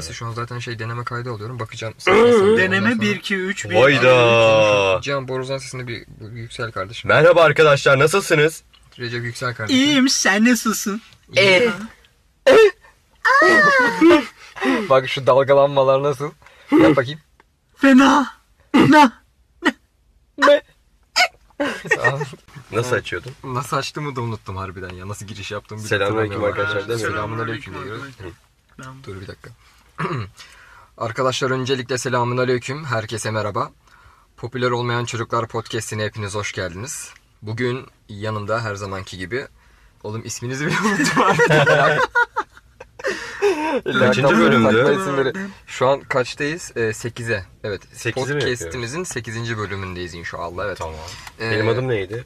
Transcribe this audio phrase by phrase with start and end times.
[0.00, 1.58] Neyse şu an zaten şey deneme kaydı alıyorum.
[1.58, 1.94] Bakacağım.
[2.58, 3.74] Deneme 1 2 3 1.
[3.74, 5.00] Hayda.
[5.02, 7.08] Can Borazan sesini bir, bir yüksel kardeşim.
[7.08, 8.62] Merhaba arkadaşlar nasılsınız?
[8.98, 9.82] Recep yüksel kardeşim.
[9.82, 11.02] İyiyim sen nasılsın?
[11.36, 11.70] İyi.
[14.88, 16.30] Bak şu dalgalanmalar nasıl?
[16.82, 17.20] Yap bakayım.
[17.76, 18.26] Fena.
[18.74, 19.12] Na.
[22.72, 23.32] Nasıl açıyordun?
[23.44, 25.08] Nasıl açtığımı da unuttum harbiden ya.
[25.08, 26.98] Nasıl giriş yaptığımı bile Selamünaleyküm arkadaşlar?
[26.98, 28.02] Selamünaleyküm diyoruz.
[29.06, 29.50] Dur bir dakika.
[30.98, 32.84] Arkadaşlar öncelikle selamünaleyküm.
[32.84, 33.70] Herkese merhaba.
[34.36, 37.10] Popüler olmayan çocuklar podcast'ine hepiniz hoş geldiniz.
[37.42, 39.46] Bugün yanımda her zamanki gibi
[40.02, 42.10] Oğlum isminizi bile unuttum artık.
[43.98, 45.50] Kaçıncı bölümdü?
[45.66, 46.72] Şu an kaçtayız?
[46.76, 47.44] Ee, 8'e.
[47.64, 47.82] Evet.
[47.92, 49.58] Sekizi mi Podcast'imizin 8.
[49.58, 50.64] bölümündeyiz inşallah.
[50.64, 50.78] Evet.
[50.78, 50.94] Tamam.
[51.40, 52.24] Ee, Benim adım neydi?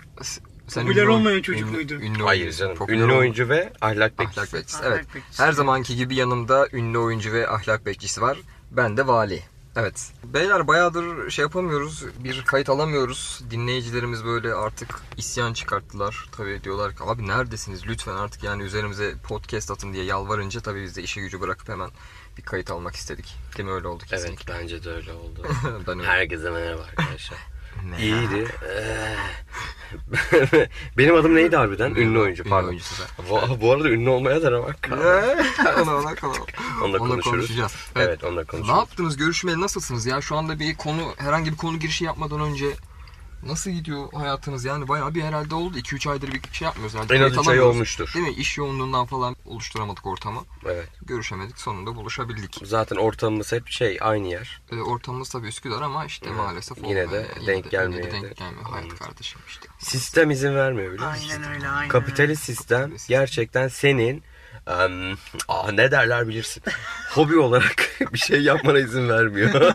[0.68, 1.94] Sen Popüler ünlü- olmayan çocuk ünlü- muydu?
[1.94, 2.76] Ünlü Hayır canım.
[2.76, 4.40] Popüler Ünlü oyuncu ve ahlak bekçisi.
[4.40, 4.78] Ahlak bekçisi.
[4.78, 5.14] Ahlak Evet.
[5.14, 5.42] bekçisi.
[5.42, 8.38] Her zamanki gibi yanımda ünlü oyuncu ve ahlak bekçisi var.
[8.70, 9.42] Ben de vali.
[9.76, 10.12] Evet.
[10.24, 12.04] Beyler bayağıdır şey yapamıyoruz.
[12.24, 13.40] Bir kayıt alamıyoruz.
[13.50, 16.28] Dinleyicilerimiz böyle artık isyan çıkarttılar.
[16.36, 20.96] Tabii diyorlar ki abi neredesiniz lütfen artık yani üzerimize podcast atın diye yalvarınca tabii biz
[20.96, 21.90] de işi gücü bırakıp hemen
[22.38, 23.36] bir kayıt almak istedik.
[23.56, 24.54] Değil mi öyle oldu Evet kesinlikle.
[24.54, 25.46] bence de öyle oldu.
[25.86, 26.08] ben öyle.
[26.08, 27.38] Herkese merhaba arkadaşlar.
[27.90, 28.04] Ne?
[28.04, 28.48] İyiydi.
[28.68, 29.14] Ee,
[30.98, 31.94] Benim adım neydi harbiden?
[31.94, 32.68] Ünlü oyuncu Ünlü pardon.
[32.68, 33.06] oyuncusu sen.
[33.30, 34.88] Bu, bu arada ünlü olmaya da ramak.
[35.82, 36.14] ona, ona, ona,
[36.84, 37.74] Onunla Onunla konuşacağız.
[37.96, 38.76] Evet, onunla Ne konuşuruz.
[38.78, 39.16] yaptınız?
[39.16, 40.20] Görüşmeli nasılsınız ya?
[40.20, 42.66] Şu anda bir konu, herhangi bir konu girişi yapmadan önce
[43.46, 44.64] nasıl gidiyor hayatınız?
[44.64, 45.78] Yani bayağı bir herhalde oldu.
[45.78, 46.94] 2-3 aydır bir şey yapmıyoruz.
[46.94, 47.14] herhalde.
[47.14, 47.76] En az Kayıt üç ay alamıyoruz.
[47.76, 48.10] olmuştur.
[48.14, 48.32] Değil mi?
[48.34, 50.40] İş yoğunluğundan falan oluşturamadık ortamı.
[50.66, 50.88] Evet.
[51.06, 51.58] Görüşemedik.
[51.60, 52.58] Sonunda buluşabildik.
[52.64, 54.60] Zaten ortamımız hep şey aynı yer.
[54.72, 56.36] Ee, ortamımız tabii Üsküdar ama işte Evet.
[56.38, 57.10] maalesef Yine olmuyor.
[57.12, 58.26] de Yani denk de- gelmiyor yine de yani.
[58.26, 58.64] denk gelmiyor.
[58.70, 59.68] Hayat kardeşim işte.
[59.78, 61.28] Sistem izin vermiyor biliyor musun?
[61.32, 61.88] Aynen öyle aynen.
[61.88, 64.22] Kapitalist sistem gerçekten senin
[64.66, 65.16] em,
[65.48, 66.62] ah, ne derler bilirsin.
[67.10, 69.72] Hobi olarak bir şey yapmana izin vermiyor.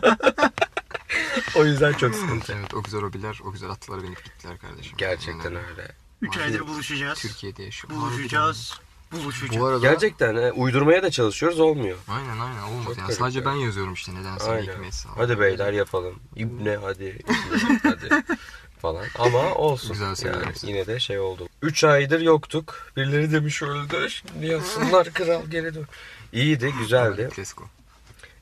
[1.56, 2.56] o yüzden çok sıkıntı.
[2.58, 4.94] Evet o güzel hobiler, o güzel atlara binip gittiler kardeşim.
[4.98, 5.92] Gerçekten Yani öyle.
[6.22, 7.18] 3 aydır buluşacağız.
[7.18, 7.94] Türkiye'de yaşıyor.
[7.94, 8.80] Buluşacağız.
[9.12, 9.60] Buluşacağız.
[9.60, 11.98] Bu arada Gerçekten he, uydurmaya da çalışıyoruz olmuyor.
[12.08, 13.06] Aynen aynen olmadı Çok yani.
[13.06, 13.44] garip Sadece ya.
[13.44, 14.72] ben yazıyorum işte nedense Aynen.
[14.72, 15.08] hikmetse.
[15.16, 16.14] Hadi beyler yapalım.
[16.36, 17.04] İbne hadi.
[17.04, 18.08] İbne, hadi.
[18.82, 19.04] Falan.
[19.18, 19.92] Ama olsun.
[19.92, 21.48] Güzel yani, yine de şey oldu.
[21.62, 22.92] 3 aydır yoktuk.
[22.96, 24.10] Birileri demiş öldü.
[24.10, 25.86] Şimdi yazsınlar kral geri dön.
[26.32, 27.28] İyiydi, güzeldi.
[27.36, 27.64] Kesko.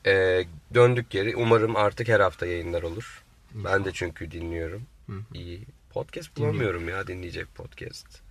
[0.05, 1.35] Ee, döndük geri.
[1.35, 3.23] Umarım artık her hafta yayınlar olur.
[3.53, 4.81] Ben de çünkü dinliyorum.
[5.09, 5.13] Hı.
[5.33, 5.63] İyi.
[5.89, 8.21] Podcast bulamıyorum ya dinleyecek podcast.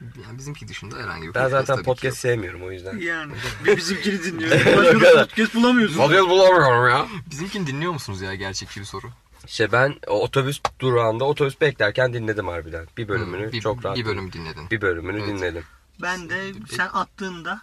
[0.00, 2.98] Yani bizimki dışında herhangi bir Ben zaten tabii ki podcast sevmiyorum o yüzden.
[2.98, 3.32] Yani.
[3.64, 4.66] Bir bizimkini dinliyoruz.
[4.76, 5.96] Başka bir podcast bulamıyorsun.
[5.96, 7.06] Podcast bulamıyorum ya.
[7.30, 9.10] Bizimkini dinliyor musunuz ya gerçekçi bir soru?
[9.46, 12.86] İşte ben o otobüs durağında otobüs beklerken dinledim harbiden.
[12.96, 13.96] Bir bölümünü Hı, bir, çok rahat.
[13.96, 14.70] Bir bölüm dinledin.
[14.70, 15.28] Bir bölümünü Evet.
[15.28, 15.64] dinledim.
[16.02, 17.60] Ben de sen attığında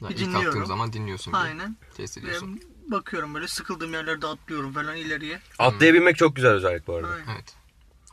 [0.00, 0.48] Yani ilk dinliyorum.
[0.48, 1.32] attığım zaman dinliyorsun.
[1.32, 2.60] aynen Test e, ediyorsun.
[2.88, 5.40] bakıyorum böyle sıkıldığım yerlerde atlıyorum falan ileriye.
[5.58, 7.08] Atlayabilmek çok güzel özellik bu arada.
[7.08, 7.34] Aynen.
[7.34, 7.56] Evet.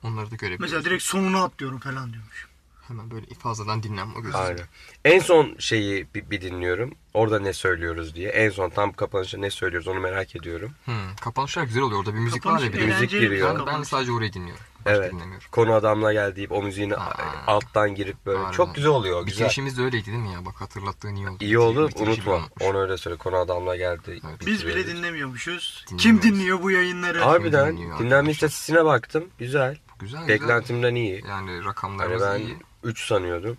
[0.03, 0.77] Onları da görebiliyorsun.
[0.77, 2.47] Mesela direkt sonuna atlıyorum falan diyormuş.
[2.93, 4.37] Hemen böyle fazladan dinlenme o gözü.
[4.37, 4.65] Aynen.
[5.05, 6.95] En son şeyi bir, bir dinliyorum.
[7.13, 8.29] Orada ne söylüyoruz diye.
[8.29, 10.71] En son tam kapanışta ne söylüyoruz onu merak ediyorum.
[10.85, 11.99] Hmm, kapanışlar güzel oluyor.
[11.99, 12.85] Orada bir müzik Kapanış var ya bir de.
[12.85, 13.59] müzik bir giriyor.
[13.59, 14.63] Ben, ben sadece orayı dinliyorum.
[14.85, 15.11] Başka Evet.
[15.11, 15.47] dinlemiyorum.
[15.51, 17.13] Konu adamla gel deyip o müziğini Aa.
[17.47, 18.37] alttan girip böyle.
[18.37, 18.57] Harbiden.
[18.57, 19.25] Çok güzel oluyor.
[19.25, 19.39] Güzel.
[19.39, 20.45] Bitirişimiz de öyleydi değil mi ya?
[20.45, 21.37] Bak hatırlattığın iyi oldu.
[21.43, 21.89] İyi oldu.
[21.95, 22.39] Unutma.
[22.61, 23.17] Onu öyle söyle.
[23.17, 24.19] Konu adamla geldi.
[24.29, 24.45] Evet.
[24.45, 25.85] Biz bile dinlemiyormuşuz.
[25.97, 27.19] Kim dinliyor bu yayınları?
[27.19, 29.23] Harbiden dinlenme istatistiğine baktım.
[29.39, 29.77] Güzel.
[30.03, 30.27] Güzel güzel.
[30.41, 31.13] Beklentimden iyi.
[31.13, 32.57] Yani Hani rakamlarımız ben iyi.
[32.83, 33.57] 3 sanıyordum.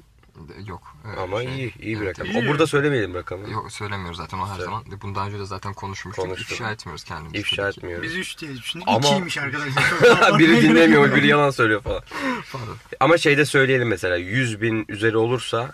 [0.66, 0.82] Yok.
[1.06, 1.74] Evet, Ama şey, iyi.
[1.80, 2.32] iyi bir evet, rakam.
[2.36, 2.44] evet.
[2.44, 3.50] O burada söylemeyelim rakamı.
[3.50, 4.64] Yok söylemiyoruz zaten o her Söyle.
[4.64, 4.84] zaman.
[5.02, 6.24] Bundan önce de zaten konuşmuştuk.
[6.24, 6.50] Konuştuk.
[6.52, 7.38] İfşa etmiyoruz kendimizi.
[7.38, 8.02] İfşa etmiyoruz.
[8.02, 8.88] Biz 3 diye düşündük.
[8.88, 10.38] Ama- 2'ymiş arkadaşlar.
[10.38, 12.02] Biri dinlemiyor, biri yalan söylüyor falan.
[12.52, 12.76] Pardon.
[13.00, 15.70] Ama şeyde söyleyelim mesela 100 bin üzeri olursa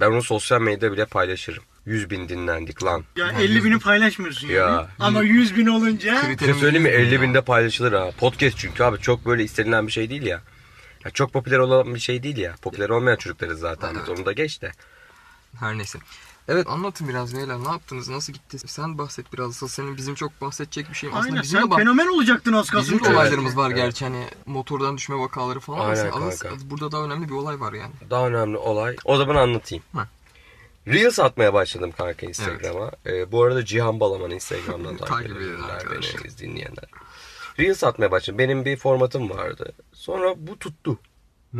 [0.00, 1.62] ben onu sosyal medyada bile paylaşırım.
[1.86, 3.04] 100 bin dinlendik lan.
[3.16, 4.54] Ya 50 bini paylaşmıyorsun Ya.
[4.68, 4.86] yani.
[4.98, 6.88] Ama 100 bin olunca Kriter- Bir şey söyleyeyim mi?
[6.88, 7.22] Yüz bin 50 ya.
[7.22, 8.10] binde paylaşılır ha.
[8.18, 10.40] Podcast çünkü abi çok böyle istenilen bir şey değil ya.
[11.04, 12.54] ya çok popüler olan bir şey değil ya.
[12.62, 14.00] Popüler olmayan çocuklarız zaten biz.
[14.08, 14.18] Evet.
[14.18, 14.72] Onu da geç de.
[15.60, 15.98] Her neyse.
[16.48, 17.58] Evet anlatın biraz beyler.
[17.58, 18.08] Ne yaptınız?
[18.08, 18.58] Nasıl gitti?
[18.58, 19.48] Sen bahset biraz.
[19.50, 21.14] Asıl senin bizim çok bahsedecek bir şeyim.
[21.16, 22.92] Aslında Aynen bizim sen de bak- fenomen olacaktın az kalsın.
[22.92, 23.16] Bizim de Evet.
[23.18, 23.76] olaylarımız var Evet.
[23.76, 25.78] gerçi hani motordan düşme vakaları falan.
[25.90, 26.48] Aynen Aynen, kanka.
[26.64, 27.92] burada daha önemli bir olay var yani.
[28.10, 28.96] Daha önemli olay.
[29.04, 29.84] O zaman anlatayım.
[29.94, 30.06] Hı.
[30.86, 32.90] Reels atmaya başladım kanka Instagram'a.
[33.06, 36.84] Ee, bu arada Cihan Balaman Instagram'dan takip edenler beni dinleyenler.
[37.58, 38.38] Reels atmaya başladım.
[38.38, 39.72] Benim bir formatım vardı.
[39.92, 40.98] Sonra bu tuttu.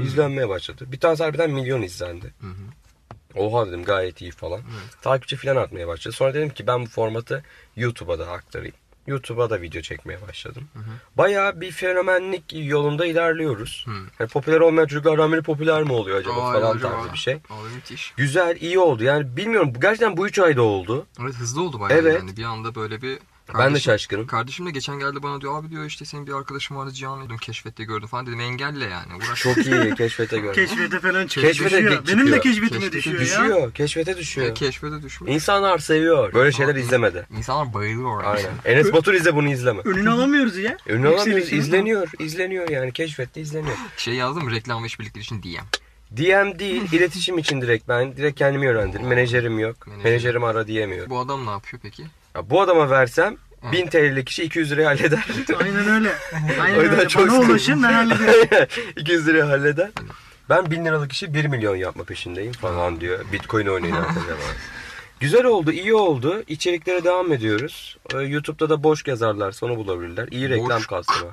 [0.02, 0.84] İzlenmeye başladı.
[0.88, 2.34] Bir tane harbiden milyon izlendi.
[2.40, 3.40] Hı hı.
[3.40, 4.60] Oha dedim gayet iyi falan.
[5.02, 6.14] Takipçi falan atmaya başladı.
[6.16, 7.44] Sonra dedim ki ben bu formatı
[7.76, 8.74] YouTube'a da aktarayım.
[9.06, 10.62] YouTube'a da video çekmeye başladım.
[11.16, 13.84] Bayağı bir fenomenlik yolunda ilerliyoruz.
[13.88, 13.92] Hı.
[14.18, 16.92] Hani popüler olmayan çocuklardan biri popüler mi oluyor acaba Aa, falan acaba?
[16.92, 17.34] tarzı bir şey.
[17.34, 18.14] Abi müthiş.
[18.16, 19.04] Güzel, iyi oldu.
[19.04, 21.06] Yani bilmiyorum gerçekten bu üç ayda oldu.
[21.22, 22.14] Evet hızlı oldu bayağı Evet.
[22.20, 22.36] yani.
[22.36, 23.18] Bir anda böyle bir...
[23.58, 24.26] Ben de şaşkınım.
[24.26, 27.36] Kardeşim de geçen geldi bana diyor abi diyor işte senin bir arkadaşın vardı Cihan dedim
[27.36, 29.40] keşfette gördüm falan dedim engelle yani uğraş.
[29.40, 30.52] Çok iyi keşfete göre.
[30.52, 31.52] Keşfete falan çıkıyor.
[31.52, 32.02] Keşfete düşüyor.
[32.08, 33.24] Benim de keşfetime Keşfete düşüyor, ya.
[33.24, 34.46] düşüyor, keşfete düşüyor.
[34.46, 35.30] E, keşfete düşmüş.
[35.34, 36.32] İnsanlar seviyor.
[36.34, 37.26] Böyle şeyler izlemedi.
[37.36, 38.24] İnsanlar bayılıyor.
[38.24, 38.50] Aynen.
[38.64, 39.80] Enes Batur izle bunu izleme.
[39.84, 40.76] Önünü alamıyoruz ya.
[40.88, 41.26] Olamıyoruz.
[41.26, 41.58] Yükselişini.
[41.58, 42.08] izleniyor.
[42.18, 42.92] izleniyor yani.
[42.92, 43.76] Keşfette izleniyor.
[43.96, 45.64] Şey yazdım reklam ve işbirlikleri için DM.
[46.16, 48.16] DM değil, iletişim için direkt ben.
[48.16, 49.06] Direkt kendimi yönlendirdim.
[49.06, 49.86] Menajerim yok.
[49.86, 50.10] Menajerim.
[50.10, 51.10] Menajerimi ara diyemiyorum.
[51.10, 52.04] Bu adam ne yapıyor peki?
[52.36, 53.36] Ya bu adama versem
[53.72, 55.24] 1000 TL'lik kişi 200 liraya halleder.
[55.62, 56.12] Aynen öyle.
[56.60, 57.08] Aynen O yüzden öyle.
[57.08, 57.52] çok Bana sıkıntı.
[57.52, 58.66] ulaşın ben hallederim.
[58.96, 59.90] 200 liraya halleder.
[60.50, 63.24] Ben 1000 liralık işi 1 milyon yapma peşindeyim falan diyor.
[63.32, 64.36] Bitcoin oynayın arkadaşlar.
[65.20, 66.42] Güzel oldu, iyi oldu.
[66.48, 67.96] İçeriklere devam ediyoruz.
[68.14, 70.28] Ee, YouTube'da da boş yazarlar, sonra bulabilirler.
[70.30, 70.86] İyi reklam Boş.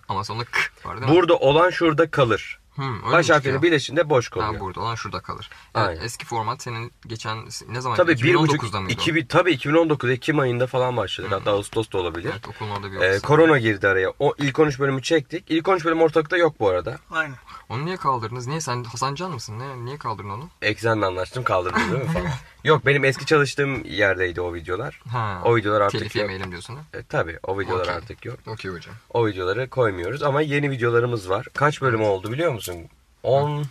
[0.09, 0.59] Ama sonra k
[0.89, 1.15] var değil mi?
[1.17, 2.59] Burada olan şurada kalır.
[2.77, 3.61] Hmm, Baş çıkıyor?
[3.61, 4.61] birleşince boş Ha, kalıyor.
[4.61, 5.49] burada olan şurada kalır.
[5.73, 5.89] Aynen.
[5.95, 7.37] Yani eski format senin geçen
[7.69, 7.97] ne zaman?
[7.97, 8.93] Tabii bir buçuk, 2019'da mıydı?
[8.99, 9.01] o?
[9.01, 11.31] 2000, tabii 2019 Ekim ayında falan başladık.
[11.31, 12.29] Hatta Ağustos'ta olabilir.
[12.31, 14.13] Evet okulun orada bir Ee, korona girdi araya.
[14.19, 15.45] O ilk 13 bölümü çektik.
[15.51, 16.97] İlk 13 bölüm ortalıkta yok bu arada.
[17.11, 17.35] Aynen.
[17.69, 18.47] Onu niye kaldırdınız?
[18.47, 19.59] Niye sen Hasan Can mısın?
[19.59, 20.49] Ne, niye kaldırdın onu?
[20.61, 22.27] Eksenle anlaştım kaldırdım değil mi falan.
[22.63, 25.01] yok benim eski çalıştığım yerdeydi o videolar.
[25.11, 25.41] Ha.
[25.45, 26.21] O videolar artık Telif yok.
[26.21, 26.81] yemeyelim diyorsun ha?
[26.93, 27.93] E, tabii o videolar Okey.
[27.95, 28.39] artık yok.
[28.47, 28.95] Okey hocam.
[29.13, 31.47] O videoları koymuyoruz ama yeni videolarımız var.
[31.53, 32.66] Kaç bölüm oldu biliyor musun?
[33.23, 33.65] 10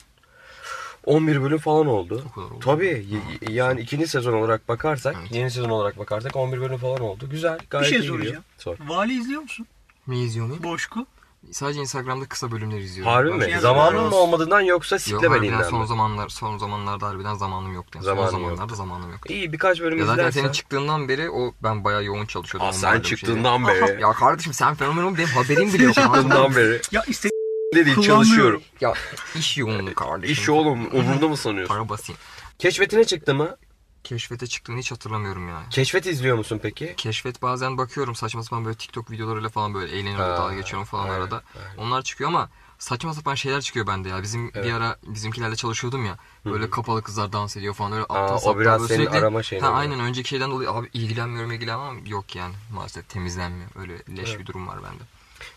[1.04, 2.24] 11 bölüm falan oldu.
[2.30, 2.60] O kadar oldu.
[2.64, 5.32] Tabii y- yani ikinci sezon olarak bakarsak, Evet.
[5.32, 7.28] yeni sezon olarak bakarsak 11 bölüm falan oldu.
[7.30, 8.16] Güzel, Bir gayet şey iyi gidiyor.
[8.18, 8.44] soracağım.
[8.58, 8.76] Sor.
[8.86, 9.66] Vali izliyor musun?
[10.06, 10.62] Mi izliyor muyum?
[10.62, 11.06] Boşku.
[11.52, 13.12] Sadece Instagram'da kısa bölümler izliyorum.
[13.12, 13.50] Harbi mi?
[13.50, 15.86] Yani Zamanın biraz- mı olmadığından yoksa Yok siklemediğinden son mi?
[15.86, 17.90] zamanlar son zamanlarda harbiden zamanım yoktu.
[17.94, 18.46] Yani Zamanın son yok.
[18.48, 19.32] zamanlarda zamanım yoktu.
[19.34, 20.40] İyi birkaç bölüm Ya zaten izlersen.
[20.40, 22.68] senin çıktığından beri o ben bayağı yoğun çalışıyordum.
[22.68, 24.00] Aa, onlarla sen bir çıktığından beri.
[24.02, 25.94] Ya kardeşim sen fenomen ol benim haberim bile yok.
[25.94, 26.80] çıktığından beri.
[26.92, 27.28] Ya iste
[27.76, 28.24] Dedi Kullanmıyorum.
[28.24, 28.62] çalışıyorum.
[28.80, 28.94] ya
[29.34, 30.32] iş yoğunluğu kardeşim.
[30.32, 31.74] İş oğlum umurumda mı sanıyorsun?
[31.74, 32.20] Para basayım.
[32.58, 33.56] Keşfetine çıktı mı?
[34.04, 35.68] Keşfete çıktığını hiç hatırlamıyorum yani.
[35.70, 36.94] Keşfet izliyor musun peki?
[36.96, 41.14] Keşfet bazen bakıyorum saçma sapan böyle TikTok videolarıyla falan böyle eğleniyorum dalga geçiyorum falan aynen,
[41.14, 41.42] arada.
[41.78, 44.22] Onlar çıkıyor ama saçma sapan şeyler çıkıyor bende ya.
[44.22, 44.64] Bizim Evet.
[44.66, 46.18] bir ara bizimkilerle çalışıyordum ya.
[46.44, 49.42] Böyle kapalı kızlar dans ediyor falan öyle Aa, aptal o saptal biraz böyle senin arama
[49.42, 53.70] şeyine Ha, aynen önceki şeyden dolayı abi ilgilenmiyorum ilgilenmem yok yani maalesef temizlenmiyor.
[53.76, 55.02] Öyle leş bir durum var bende.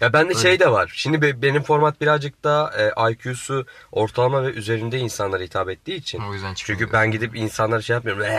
[0.01, 0.39] Ya bende Öyle.
[0.39, 0.91] şey de var.
[0.95, 6.19] Şimdi be- benim format birazcık da e, IQ'su ortalama ve üzerinde insanlara hitap ettiği için.
[6.21, 6.79] O yüzden çıkmıyor.
[6.79, 8.23] Çünkü ben gidip insanlara şey yapmıyorum.
[8.23, 8.29] "Eee"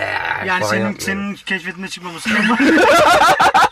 [0.46, 1.00] yani senin yapmıyorum.
[1.00, 2.58] senin keşfetine çıkmamasından var.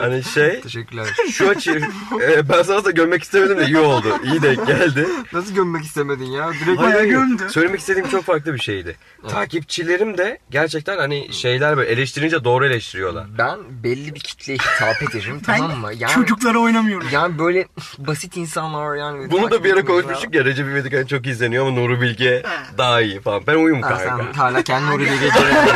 [0.00, 1.06] Hani şey Teşekkürler.
[1.32, 1.82] şu açı
[2.22, 4.18] e, ben sana da görmek istemedim de iyi oldu.
[4.24, 5.06] İyi denk geldi.
[5.32, 6.52] Nasıl gömmek istemedin ya?
[6.52, 7.10] Direkt Hayır, hayır.
[7.10, 7.42] gömdü.
[7.50, 8.96] Söylemek istediğim çok farklı bir şeydi.
[9.28, 13.26] Takipçilerim de gerçekten hani şeyler böyle eleştirince doğru eleştiriyorlar.
[13.38, 15.90] ben belli bir kitleye hitap ederim tamam mı?
[15.98, 17.06] Yani, çocuklara oynamıyorum.
[17.12, 17.66] yani böyle
[17.98, 19.30] basit insanlar yani.
[19.30, 19.86] Bunu da bir etmiyorlar.
[19.86, 22.42] konuşmuştuk ya Recep İvedik hani çok izleniyor ama Nuri Bilge
[22.78, 23.42] daha iyi falan.
[23.46, 23.98] Ben uyum kanka.
[23.98, 25.68] sen hala kendi oraya geceler.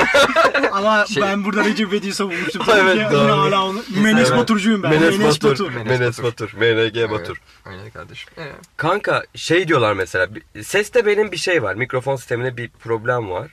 [0.72, 2.62] Ama Şey- ben burada Recep İvedik'i savunmuştum.
[2.76, 3.32] Evet, doğru.
[3.32, 3.82] hala onu.
[4.02, 4.38] Menes Evet.
[4.40, 4.90] Baturcuyum ben.
[4.90, 5.50] Menes, Menes, Batur.
[5.50, 5.70] Batur.
[5.72, 6.22] Menes Batur.
[6.22, 6.52] Batur.
[6.58, 7.40] MNG Batur.
[7.66, 8.30] Öyle kardeşim.
[8.38, 10.28] Ee, Kanka şey diyorlar mesela.
[10.62, 11.74] Seste benim bir şey var.
[11.74, 13.50] Mikrofon sisteminde bir problem var.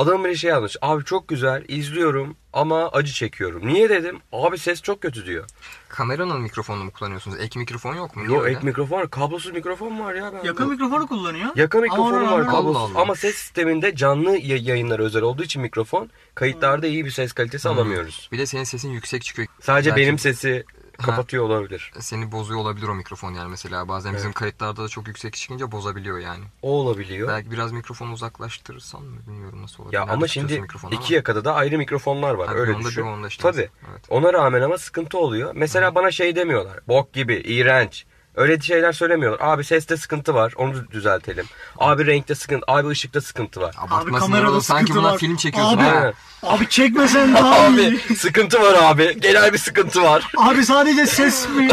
[0.00, 0.76] Adam bir şey yazmış.
[0.82, 3.66] Abi çok güzel izliyorum ama acı çekiyorum.
[3.66, 4.18] Niye dedim?
[4.32, 5.44] Abi ses çok kötü diyor.
[5.88, 7.40] kameranın mikrofonunu mu kullanıyorsunuz?
[7.40, 8.22] Ek mikrofon yok mu?
[8.22, 8.56] Niye Yok öyle?
[8.56, 9.10] ek mikrofon var.
[9.10, 10.32] Kablosuz mikrofon var ya.
[10.32, 10.46] bende.
[10.46, 11.46] Yakın mikrofonu kullanıyor.
[11.56, 13.00] Yaka mikrofonu var kablosuz Allah Allah.
[13.02, 17.68] ama ses sisteminde canlı ya- yayınlar özel olduğu için mikrofon kayıtlarda iyi bir ses kalitesi
[17.68, 18.28] alamıyoruz.
[18.32, 19.48] Bir de senin sesin yüksek çıkıyor.
[19.60, 20.64] Sadece Belki benim sesi
[21.02, 21.92] kapatıyor olabilir.
[22.00, 23.88] Seni bozuyor olabilir o mikrofon yani mesela.
[23.88, 26.44] Bazen bizim kayıtlarda da çok yüksek çıkınca bozabiliyor yani.
[26.62, 27.28] O olabiliyor.
[27.28, 29.96] Belki biraz mikrofonu uzaklaştırırsan mı bilmiyorum nasıl olabilir.
[29.96, 32.46] Ya Nerede ama şimdi iki yakada da ayrı mikrofonlar var.
[32.46, 33.02] Tabii Öyle onda düşün.
[33.02, 33.68] onda işte Tabii.
[33.90, 34.04] Evet.
[34.08, 35.52] Ona rağmen ama sıkıntı oluyor.
[35.54, 36.78] Mesela bana şey demiyorlar.
[36.88, 38.06] Bok gibi, iğrenç.
[38.34, 39.40] Öyle şeyler söylemiyorlar.
[39.48, 40.52] Abi seste sıkıntı var.
[40.56, 41.46] Onu düzeltelim.
[41.78, 43.74] Abi renkte sıkıntı, abi ışıkta sıkıntı var.
[43.90, 45.18] Abi kamerada sanki sıkıntı bunlar var.
[45.18, 46.12] film çekiyorsun Abi, ha.
[46.42, 48.16] abi çekmesen daha Abi iyi.
[48.16, 49.20] sıkıntı var abi.
[49.20, 50.32] Genel bir sıkıntı var.
[50.36, 51.68] Abi sadece ses mi?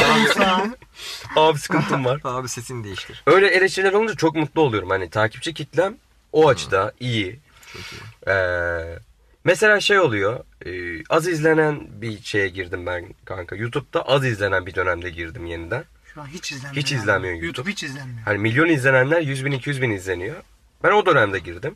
[1.35, 2.19] Abi sıkıntım var.
[2.23, 3.23] Abi sesini değiştir.
[3.27, 4.89] Öyle eleştiriler olunca çok mutlu oluyorum.
[4.89, 5.95] Hani takipçi kitlem
[6.33, 7.39] o açıda iyi.
[7.73, 8.33] Çok iyi.
[8.35, 8.99] Ee,
[9.43, 10.39] mesela şey oluyor.
[10.65, 10.69] e,
[11.09, 13.55] az izlenen bir şeye girdim ben kanka.
[13.55, 15.83] YouTube'da az izlenen bir dönemde girdim yeniden.
[16.17, 16.83] Şu an hiç izlenmiyor.
[16.83, 17.01] Hiç yani.
[17.01, 17.45] izlenmiyor YouTube.
[17.47, 18.21] YouTube hiç izlenmiyor.
[18.25, 20.43] Hani milyon izlenenler 100 bin 200 bin izleniyor.
[20.83, 21.75] Ben o dönemde girdim.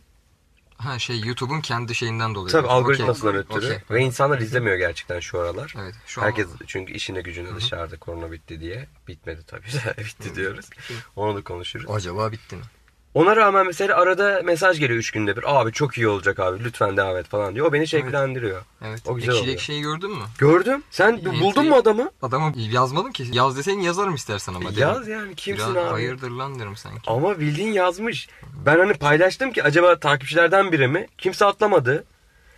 [0.78, 2.52] Ha şey YouTube'un kendi şeyinden dolayı.
[2.52, 3.66] Tabii algoritmasından ötürü.
[3.66, 3.78] Okey.
[3.92, 5.74] Ve insanlar izlemiyor gerçekten şu aralar.
[5.82, 5.96] Evet.
[6.06, 8.88] Şu an Herkes çünkü işinde gücünde dışarıda korona bitti diye.
[9.08, 10.70] Bitmedi tabii de bitti diyoruz.
[11.16, 11.86] Onu da konuşuruz.
[11.90, 12.64] acaba bitti mi?
[13.14, 15.60] Ona rağmen mesela arada mesaj geliyor 3 günde bir.
[15.60, 17.66] Abi çok iyi olacak abi lütfen devam et falan diyor.
[17.66, 18.62] O beni şevklendiriyor.
[18.86, 19.02] Evet.
[19.08, 19.60] O güzel Ekşideki oluyor.
[19.62, 20.24] şeyi gördün mü?
[20.38, 20.84] Gördüm.
[20.92, 22.10] Sen İyi, buldun mu adamı?
[22.22, 23.28] Adamı yazmadım ki.
[23.32, 24.72] Yaz deseydin yazarım istersen ama.
[24.72, 24.82] dedim.
[24.82, 25.92] Yaz yani kimsin Biraz abi?
[25.92, 27.12] hayırdır lan derim sanki.
[27.12, 28.30] Ama bildiğin yazmış.
[28.66, 31.08] Ben hani paylaştım ki acaba takipçilerden biri mi?
[31.18, 32.04] Kimse atlamadı.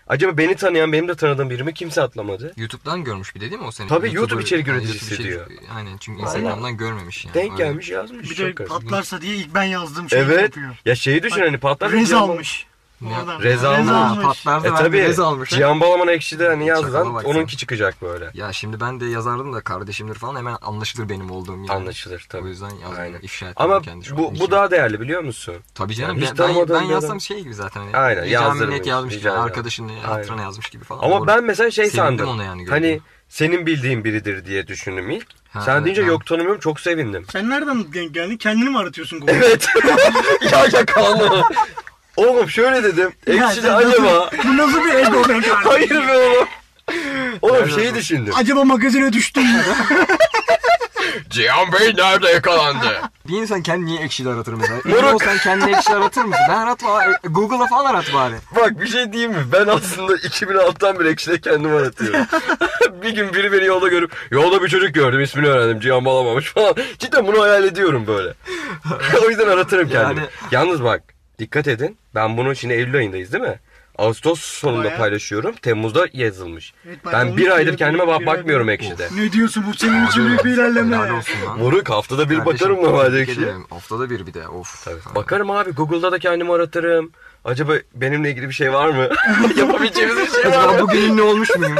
[0.07, 1.73] Acaba beni tanıyan benim de tanıdığım biri mi?
[1.73, 2.53] Kimse atlamadı.
[2.57, 3.87] YouTube'dan görmüş bir de değil mi o seni?
[3.87, 5.47] Tabii, YouTube içerik yani üreticisi YouTube diyor.
[5.75, 6.21] Aynen çünkü.
[6.21, 7.33] Instagram'dan görmemiş yani.
[7.33, 7.63] Denk Öyle.
[7.63, 8.29] gelmiş yazmış.
[8.31, 8.69] Bir de garip.
[8.71, 10.41] patlarsa diye ilk ben yazdım şey Evet.
[10.41, 10.75] yapıyor.
[10.85, 11.91] Ya şeyi düşün hani patlar.
[11.91, 12.65] Rez almış.
[13.09, 13.39] Ne- Oradan.
[13.41, 13.89] Rez almış.
[13.91, 14.45] Almış.
[14.45, 14.97] E ben tabi.
[14.97, 15.51] de rez almış.
[15.51, 15.55] ha.
[15.55, 17.29] Cihan Balaman ekşide hani Çakala bak sen.
[17.29, 18.29] onunki çıkacak böyle.
[18.33, 21.71] Ya şimdi ben de yazardım da kardeşimdir falan hemen anlaşılır benim olduğum yani.
[21.71, 22.47] Anlaşılır O tabii.
[22.49, 22.99] yüzden yazdım.
[22.99, 23.19] Aynen.
[23.21, 24.51] ifşa ettim Ama kendi şu an bu, bu işimi.
[24.51, 25.55] daha değerli biliyor musun?
[25.75, 27.81] Tabii canım Yani hiç ben, ben, tanımadığım ben bir yazsam şey gibi zaten.
[27.81, 29.37] Hani, Aynen, Rica yazdırmış, minnet yazmış rica gibi yaz-
[30.05, 30.17] Aynen.
[30.17, 31.03] hatırına yazmış gibi falan.
[31.03, 31.27] Ama Doğru.
[31.27, 32.29] ben mesela şey Sevindim sandım.
[32.29, 35.27] ona yani hani senin bildiğin biridir diye düşündüm ilk.
[35.49, 37.25] Ha, Sen evet, deyince ben- yok tanımıyorum çok sevindim.
[37.31, 38.37] Sen nereden denk geldin?
[38.37, 39.33] Kendini mi aratıyorsun Google?
[39.35, 39.67] Evet.
[40.51, 41.29] ya yakalandım.
[42.17, 43.11] Oğlum şöyle dedim.
[43.27, 44.29] Ya Ekşide sen acaba.
[44.33, 45.55] Nasıl, bu nasıl bir ego be kardeşim?
[45.63, 46.47] Hayır be oğlum.
[47.41, 48.33] Oğlum şeyi düşündüm.
[48.37, 49.63] Acaba magazine düştün mü?
[51.29, 53.01] Cihan Bey nerede yakalandı?
[53.27, 54.79] Bir insan kendini niye ekşide aratır mesela?
[54.85, 56.43] Emin olsan kendini ekşide aratır mısın?
[56.49, 57.03] Ben aratma.
[57.05, 58.33] e, Google'a falan arat bari.
[58.55, 59.43] Bak bir şey diyeyim mi?
[59.51, 62.25] Ben aslında 2006'dan beri ekşide kendimi aratıyorum.
[63.03, 66.75] bir gün biri beni yolda görüp yolda bir çocuk gördüm ismini öğrendim Cihan Balamamış falan.
[66.99, 68.33] Cidden bunu hayal ediyorum böyle.
[69.25, 70.19] o yüzden aratırım kendimi.
[70.19, 71.01] Yani- Yalnız bak
[71.39, 71.97] dikkat edin.
[72.15, 73.59] Ben bunu şimdi Eylül ayındayız değil mi?
[73.97, 74.97] Ağustos sonunda Bayağı.
[74.97, 75.55] paylaşıyorum.
[75.55, 76.73] Temmuz'da yazılmış.
[76.87, 79.07] Evet, ben bir aydır kendime bak bakmıyorum ekşide.
[79.15, 80.95] ne diyorsun bu senin için büyük bir ilerleme.
[80.97, 81.59] Helal olsun lan.
[81.59, 83.53] Moruk haftada bir Kardeşim, bakarım normalde ekşiye.
[83.69, 84.85] Haftada bir bir de of.
[84.85, 85.15] Tabii.
[85.15, 87.11] Bakarım abi Google'da da kendimi aratırım.
[87.45, 89.09] Acaba benimle ilgili bir şey var mı?
[89.57, 90.79] Yapabileceğimiz bir şey var Acaba mı?
[90.81, 91.77] bugün ünlü olmuş muyum?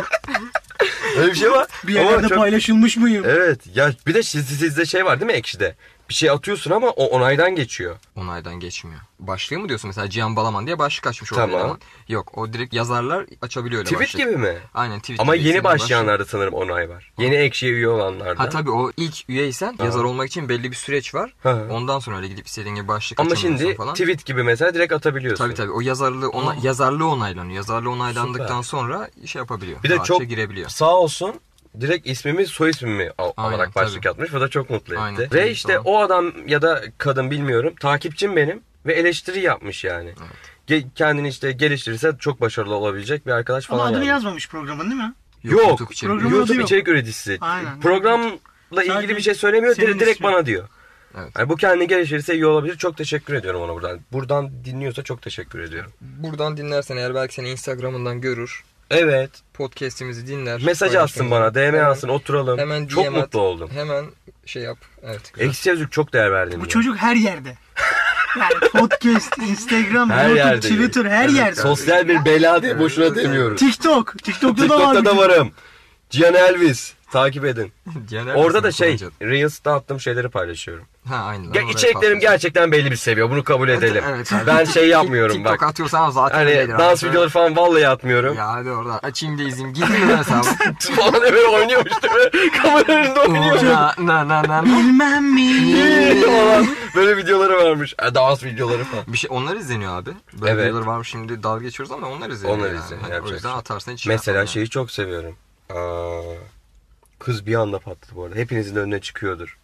[1.18, 1.68] Öyle bir şey var.
[1.88, 3.24] Bir yerlerde çok- paylaşılmış mıyım?
[3.28, 5.76] Evet ya bir de siz, sizde şey var değil mi ekşide?
[6.10, 7.96] Bir şey atıyorsun ama o onaydan geçiyor.
[8.16, 9.00] Onaydan geçmiyor.
[9.20, 11.50] Başlığı mı diyorsun mesela Cihan Balaman diye başlık açmış Tamam.
[11.50, 11.80] orada eleman.
[12.08, 14.22] Yok o direkt yazarlar açabiliyor öyle Tweet başlık.
[14.22, 14.58] gibi mi?
[14.74, 15.46] Aynen tweet Ama gibi.
[15.46, 17.12] yeni Senin başlık- başlayanlarda sanırım onay var.
[17.18, 18.44] Yeni ekşiye üye olanlarda.
[18.44, 21.34] Ha tabii o ilk üyeysen yazar olmak için belli bir süreç var.
[21.44, 21.68] Hı.
[21.72, 23.94] Ondan sonra öyle gidip istediğin gibi başlık Ama şimdi falan.
[23.94, 25.46] tweet gibi mesela direkt atabiliyorsun.
[25.46, 27.56] Tabii tabii o yazarlığı ona, yazarlığı onaylanıyor.
[27.56, 28.80] Yazarlığı onaylandıktan Süper.
[28.80, 29.84] sonra şey yapabiliyor.
[29.84, 30.70] Bir de çok girebiliyor.
[30.70, 31.34] sağ olsun
[31.82, 34.12] direkt ismimi soy ismimi al- Aynen, alarak başlık tabii.
[34.12, 34.34] atmış.
[34.34, 35.02] Bu da çok mutlu etti.
[35.04, 35.86] Aynen, Ve tabii, işte tamam.
[35.86, 40.14] o adam ya da kadın bilmiyorum takipçim benim ve eleştiri yapmış yani.
[40.68, 44.08] Ge- kendini işte geliştirirse çok başarılı olabilecek bir arkadaş falan Ama adını yani.
[44.08, 45.14] yazmamış programın değil mi?
[45.44, 45.62] Yok.
[45.68, 46.18] YouTube içeriği.
[46.18, 46.66] Programın adı YouTube yok.
[46.66, 47.38] içerik üreticisi.
[47.42, 47.80] Aynen.
[47.82, 48.30] Programla
[48.84, 49.76] ilgili Sadece bir şey söylemiyor.
[49.76, 50.32] senin Direkt, direkt ismin.
[50.34, 50.68] bana diyor.
[51.18, 51.32] Evet.
[51.38, 52.78] Yani bu kendini geliştirirse iyi olabilir.
[52.78, 54.00] Çok teşekkür ediyorum ona buradan.
[54.12, 55.92] Buradan dinliyorsa çok teşekkür ediyorum.
[56.02, 58.64] Buradan dinlersen eğer belki seni Instagram'ından görür.
[58.92, 59.30] Evet.
[59.54, 60.62] Podcast'imizi dinler.
[60.66, 61.54] Mesaj atsın bana.
[61.56, 62.08] DM Hemen- atsın.
[62.10, 62.58] Oturalım.
[62.60, 63.22] Hemen çok DM at.
[63.22, 63.70] mutlu oldum.
[63.74, 64.06] Hemen
[64.46, 64.78] şey yap.
[65.04, 65.34] Evet.
[65.34, 65.50] güzel.
[65.50, 66.60] Eksi yazık çok değer verdim.
[66.60, 66.70] Bu ya.
[66.70, 67.58] çocuk her yerde.
[68.40, 70.60] Yani podcast, Instagram, Her YouTube, yerde.
[70.60, 71.62] Twitter her Evet, yerde.
[71.62, 73.60] Sosyal bir bela diye boşuna demiyoruz.
[73.60, 74.24] TikTok.
[74.24, 74.94] TikTok'ta da var.
[74.96, 75.52] TikTok'ta da varım.
[76.10, 76.94] Cihan Elvis.
[77.14, 77.72] Takip edin.
[78.10, 78.98] Genel Orada da şey?
[79.22, 80.86] Reels'ta attığım şeyleri paylaşıyorum.
[81.08, 81.44] Ha aynen.
[81.44, 83.30] Ya Oraya içeriklerim gerçekten belli bir seviye.
[83.30, 84.04] Bunu kabul edelim.
[84.10, 84.48] Evet, abi.
[84.48, 85.64] Ben şey yapmıyorum TikTok bak.
[85.64, 87.10] atıyorsan zaten Hani dans abi.
[87.10, 88.36] videoları falan vallahi atmıyorum.
[88.38, 89.74] Ya hadi orada açayım da izleyeyim.
[89.74, 90.48] Gidin mi hesabı?
[90.96, 92.52] falan böyle oynuyormuş değil mi?
[92.62, 93.64] Kamera önünde oynuyor.
[93.64, 94.64] na na na na.
[94.66, 96.22] Bilmem mi?
[96.26, 96.68] falan.
[96.96, 97.96] Böyle videoları varmış.
[98.04, 99.04] E, dans videoları falan.
[99.08, 100.10] Bir şey onlar izleniyor abi.
[100.34, 100.66] Böyle Evet.
[100.66, 102.58] videolar var şimdi dalga geçiyoruz ama onlar izleniyor.
[102.60, 102.80] Onlar yani.
[102.80, 103.58] izleniyor, yapacak o yüzden şey.
[103.60, 105.36] atarsan hiç Mesela yapmam şeyi çok seviyorum.
[105.70, 106.22] Aa,
[107.26, 108.36] kız bir anda patladı bu arada.
[108.36, 109.58] Hepinizin önüne çıkıyordur.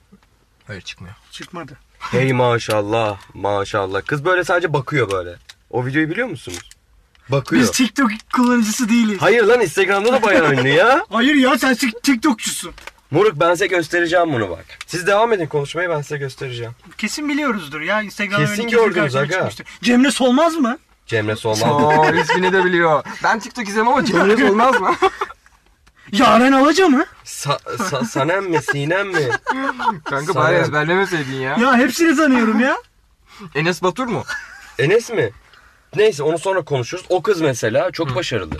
[0.68, 1.16] Hayır çıkmıyor.
[1.32, 1.78] Çıkmadı.
[2.00, 4.01] Hey maşallah maşallah.
[4.08, 5.36] Kız böyle sadece bakıyor böyle.
[5.70, 6.70] O videoyu biliyor musunuz?
[7.30, 7.62] Bakıyor.
[7.62, 9.18] Biz TikTok kullanıcısı değiliz.
[9.22, 11.06] Hayır lan Instagram'da da bayağı ünlü ya.
[11.10, 12.72] Hayır ya sen tik- TikTokçusun.
[13.12, 14.66] Moruk ben size göstereceğim bunu bak.
[14.88, 16.72] Siz devam edin konuşmayı ben size göstereceğim.
[16.98, 18.01] Kesin biliyoruzdur ya.
[18.01, 19.32] Instagram'da Kesin kesin gördünüz karşıma aga.
[19.34, 19.68] çıkmıştır.
[19.82, 20.78] Cemre Solmaz mı?
[21.08, 21.63] Cemre Solmaz.
[21.63, 23.04] Oo ismini de biliyor.
[23.24, 24.96] Ben TikTok izlemem ama Cemre olmaz mı?
[26.12, 27.06] Yaren Alaca mı?
[27.25, 29.30] Sa- sa- Sanem mi Sinem mi?
[30.06, 31.58] Kanka bari ezberlemeseydin ya.
[31.58, 32.78] Ya hepsini tanıyorum ya.
[33.56, 34.24] Enes Batur mu?
[34.80, 35.30] Enes mi?
[35.96, 37.06] Neyse onu sonra konuşuruz.
[37.10, 38.56] O kız mesela çok başarılı.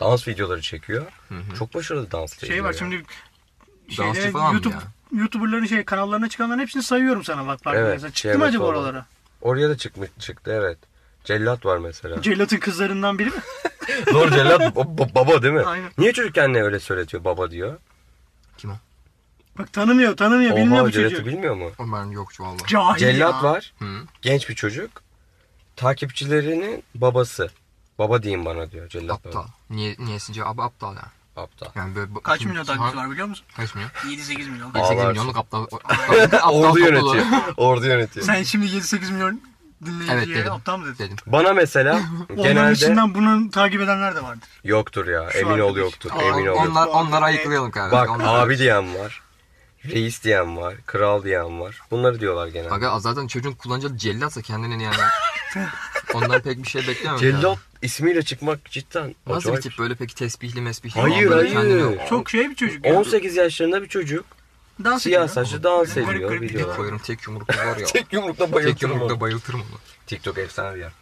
[0.00, 1.06] Dans videoları çekiyor.
[1.58, 3.02] Çok başarılı dans Şey var şimdi
[3.98, 4.80] Dansçı şeylere, falan mı YouTube ya?
[5.20, 8.00] YouTuber'ların şey kanallarına çıkanların hepsini sayıyorum sana bak fark Evet.
[8.00, 9.06] Çıktı şey mı acaba oralara?
[9.40, 10.78] Oraya da çıkmış çıktı evet.
[11.24, 12.22] Cellat var mesela.
[12.22, 13.36] Cellat'ın kızlarından biri mi?
[14.12, 15.60] Doğru Cellat ba- ba- baba değil mi?
[15.62, 15.90] Aynen.
[15.98, 17.78] Niye çocuk kendine öyle söyletiyor baba diyor?
[18.58, 18.74] Kim o?
[19.58, 21.26] Bak tanımıyor tanımıyor bilmiyor Oha bu Cellat'ı çocuğu.
[21.26, 21.70] bilmiyor mu?
[21.78, 22.56] O ben yokçu valla.
[22.66, 23.50] Cahil Cellat ya.
[23.50, 23.72] var.
[23.78, 23.84] Hı.
[24.22, 24.90] Genç bir çocuk.
[25.76, 27.50] Takipçilerinin babası.
[27.98, 29.30] Baba diyeyim bana diyor Cellat Aptal.
[29.40, 29.46] baba.
[29.70, 31.02] Niye, niyesince abi aptal ya.
[31.36, 31.66] Aptal.
[31.74, 33.46] Yani böyle, Kaç Şimdi- milyon takipçisi var biliyor musun?
[33.56, 33.90] Kaç milyon?
[33.90, 34.66] 7-8 milyon.
[34.66, 35.08] 8 Ağlarsın.
[35.08, 35.62] milyonluk aptal.
[35.62, 36.78] aptal Ordu topluluğu.
[36.86, 37.24] yönetiyor.
[37.56, 38.26] Ordu yönetiyor.
[38.26, 39.40] Sen şimdi 7-8 milyon
[39.86, 40.52] dinleyiciye Evet dedim.
[40.52, 40.98] aptal mı dedin?
[41.04, 41.16] Dedim.
[41.26, 44.48] Bana mesela Onların genelde içinden bunu takip edenler de vardır.
[44.64, 45.30] yoktur ya.
[45.30, 45.76] Şu Emin ol arkadaş.
[45.82, 46.10] yoktur.
[46.12, 46.44] Aa, Emin ol.
[46.46, 46.70] yoktur.
[46.70, 47.98] onlar, onları ayıklayalım kardeşim.
[47.98, 49.20] Bak Onlar- abi diyen var.
[49.88, 50.74] Reis diyen var.
[50.86, 51.80] Kral diyen var.
[51.90, 52.74] Bunları diyorlar genelde.
[52.74, 54.96] Aga zaten çocuğun kullanacağı cellatsa kendinin yani.
[56.14, 57.24] Ondan pek bir şey beklemiyorum.
[57.26, 57.40] yani.
[57.40, 59.64] Cellat ismiyle çıkmak cidden Nasıl acayip.
[59.64, 61.00] bir tip böyle peki tesbihli mesbihli?
[61.00, 61.70] Hayır, falan böyle hayır.
[61.80, 62.86] kendini- Çok şey bir çocuk.
[62.86, 62.94] ya.
[62.94, 64.24] 18 yaşlarında bir çocuk
[64.84, 65.34] Dans siyah ediyor.
[65.34, 66.76] saçlı dans Garip ediyor garip videolar.
[66.76, 67.86] Koyarım tek yumruklu var ya.
[67.92, 69.20] Tek yumrukla tek bayıltırım yumrukla onu.
[69.20, 69.78] bayıltırım onu.
[70.06, 70.92] TikTok efsane bir yer.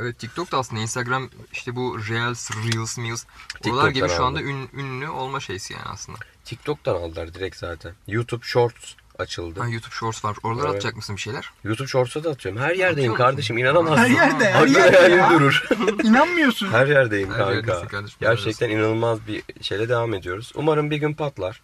[0.00, 3.24] Evet TikTok da aslında Instagram işte bu Reels, Reels, Reels.
[3.24, 4.50] Oralar TikTok'tan gibi şu anda aldım.
[4.50, 6.18] ün, ünlü olma şeysi yani aslında.
[6.44, 7.92] TikTok'tan aldılar direkt zaten.
[8.06, 9.60] YouTube Shorts açıldı.
[9.60, 10.36] Ha, YouTube Shorts var.
[10.42, 10.74] Oralara Evet.
[10.76, 11.50] atacak mısın bir şeyler?
[11.64, 12.60] YouTube Shorts'a da atıyorum.
[12.60, 13.24] Her yerdeyim musun?
[13.24, 14.02] kardeşim inanamazsın.
[14.04, 15.30] Her yerde, her yerde hayalim ya.
[15.30, 15.64] durur.
[16.04, 16.68] İnanmıyorsun.
[16.72, 17.54] Her yerdeyim Her kanka.
[17.54, 20.52] yerdesin kardeşim, Gerçekten inanılmaz bir şeyle devam ediyoruz.
[20.54, 21.60] Umarım bir gün patlar.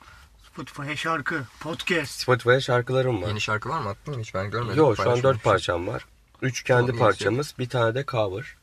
[0.58, 2.20] Spotify şarkı, podcast.
[2.20, 3.28] Spotify'a şarkılarım var.
[3.28, 3.88] Yeni şarkı var mı?
[3.88, 4.34] Attın mı hiç?
[4.34, 4.76] Ben görmedim.
[4.78, 6.06] Yok şu an dört parçam var.
[6.42, 7.54] Üç kendi Tamam, parçamız.
[7.58, 8.56] Bir tane de cover.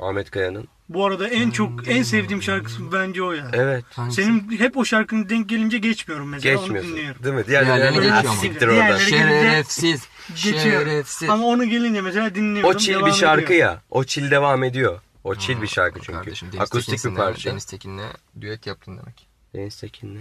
[0.00, 0.68] Ahmet Kaya'nın.
[0.88, 3.50] Bu arada en çok en sevdiğim şarkısı bence o ya.
[3.52, 3.84] Evet.
[3.94, 4.22] Hangisi?
[4.22, 6.92] Senin hep o şarkının denk gelince geçmiyorum mesela onu Geçmiyorsun.
[6.92, 7.24] dinliyorum.
[7.24, 7.46] Değil mi?
[7.46, 8.34] Diğerlerini Diğerlerini geçiyor ama.
[8.40, 8.86] Siktir oradan.
[8.86, 10.08] Diğerleri- Şerefsiz.
[10.28, 10.58] Geçiyor.
[10.60, 11.28] Şerefsiz.
[11.30, 12.70] Ama onu gelince mesela dinliyorum.
[12.70, 13.58] O chill devam bir şarkı ediyor.
[13.70, 13.82] ya.
[13.90, 15.00] O chill devam ediyor.
[15.24, 16.12] O chill bir şarkı çünkü.
[16.18, 17.32] Kardeşim, Deniz Akustik Tekin'sin bir değil mi?
[17.32, 17.50] parça.
[17.50, 18.06] Deniz Tekin'le
[18.40, 19.26] düet yaptın demek.
[19.54, 20.20] Deniz Tekin'le.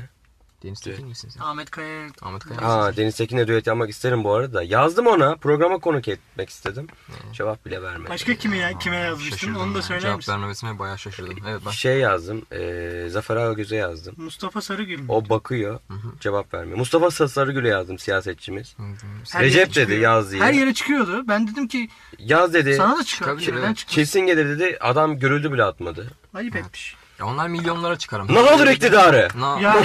[0.65, 1.41] Deniz Tekin misin sen?
[1.41, 2.07] Ahmet Kaya.
[2.22, 2.98] Ahmet Kaya Aa?
[2.98, 4.63] Deniz Tekin'le düet yapmak isterim bu arada.
[4.63, 5.36] Yazdım ona.
[5.36, 6.88] Programa konuk etmek istedim.
[7.34, 8.10] Cevap bile vermedi.
[8.10, 10.31] Başka kime ya, kime yazmıştın Şaşırdım onu da söyler Cevap misin?
[10.31, 11.38] vermemesine bayağı şaşırdım.
[11.48, 11.74] Evet bak.
[11.74, 12.41] Şey yazdım.
[12.51, 14.15] eee Zafer Algöz'e yazdım.
[14.17, 15.05] Mustafa Sarıgül mü?
[15.10, 15.79] O bakıyor.
[16.19, 16.77] Cevap vermiyor.
[16.77, 18.75] Mustafa Sarıgül'e yazdım siyasetçimiz.
[19.31, 20.43] Her Recep dedi, yaz diye.
[20.43, 21.27] Her yere çıkıyordu.
[21.27, 22.75] Ben dedim ki Yaz dedi.
[22.75, 23.38] sana da çıkar.
[23.51, 23.86] Evet.
[23.88, 24.77] Kesin gelir dedi.
[24.81, 26.12] Adam görüldü bile atmadı.
[26.34, 26.95] Ayıp etmiş.
[27.19, 28.31] Ya onlar milyonlara çıkar ama.
[28.34, 29.27] Ne olur iktidarı?
[29.38, 29.75] Na- Ya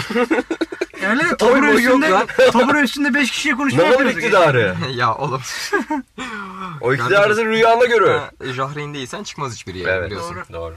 [1.03, 2.27] öyle oy, yok üstünde, lan.
[2.53, 4.19] tabure üstünde 5 kişiye konuşma Ne olur yapıyorduk.
[4.23, 4.77] iktidarı?
[4.95, 5.43] ya oğlum.
[6.81, 8.11] O iktidarı sen rüyanda görür.
[8.11, 10.07] Ha, Jahreyn değilsen çıkmaz hiçbir yere Evet.
[10.07, 10.37] biliyorsun.
[10.37, 10.53] Doğru.
[10.53, 10.77] Doğru.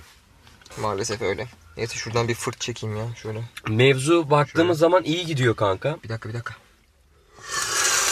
[0.81, 1.47] Maalesef öyle.
[1.77, 3.43] Neyse şuradan bir fırt çekeyim ya şöyle.
[3.69, 5.97] Mevzu baktığımız zaman iyi gidiyor kanka.
[6.03, 6.53] Bir dakika bir dakika.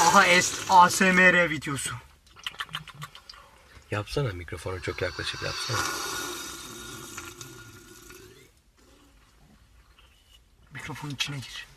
[0.02, 1.94] Aha es ASMR videosu.
[3.92, 5.78] Yapsana mikrofonu çok yaklaşık yapsana.
[10.74, 11.68] Mikrofonun içine gir.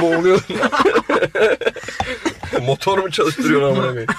[0.00, 0.40] Boğuluyor.
[2.62, 4.10] Motor mu çalıştırıyor amına koyayım?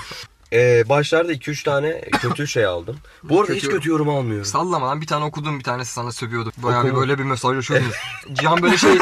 [0.54, 2.98] Ee, başlarda 2-3 tane kötü şey aldım.
[3.24, 4.46] Bu arada hiç Kötü- kötü yorum almıyorum.
[4.46, 6.52] Sallama lan bir tane okudum bir tanesi sana sövüyordu.
[6.58, 7.02] Bayağı bir Okudum.
[7.02, 7.96] böyle bir mesajlaşıyordunuz.
[8.34, 8.98] Cihan böyle şey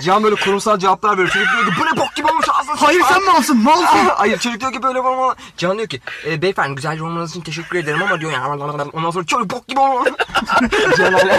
[0.00, 1.28] Cihan böyle kurumsal cevaplar veriyor.
[1.28, 3.86] Çocuk diyor ki bu ne bok gibi olmuş ağzına Hayır sıçma." sen malsın malsın.
[4.16, 7.40] Hayır çocuk diyor ki böyle var ama Cihan diyor ki e, beyefendi güzel yorumlarınız için
[7.40, 8.46] teşekkür ederim ama diyor yani
[8.92, 10.08] ondan sonra çocuk bok gibi olmuş.
[10.96, 11.38] Cihan hala.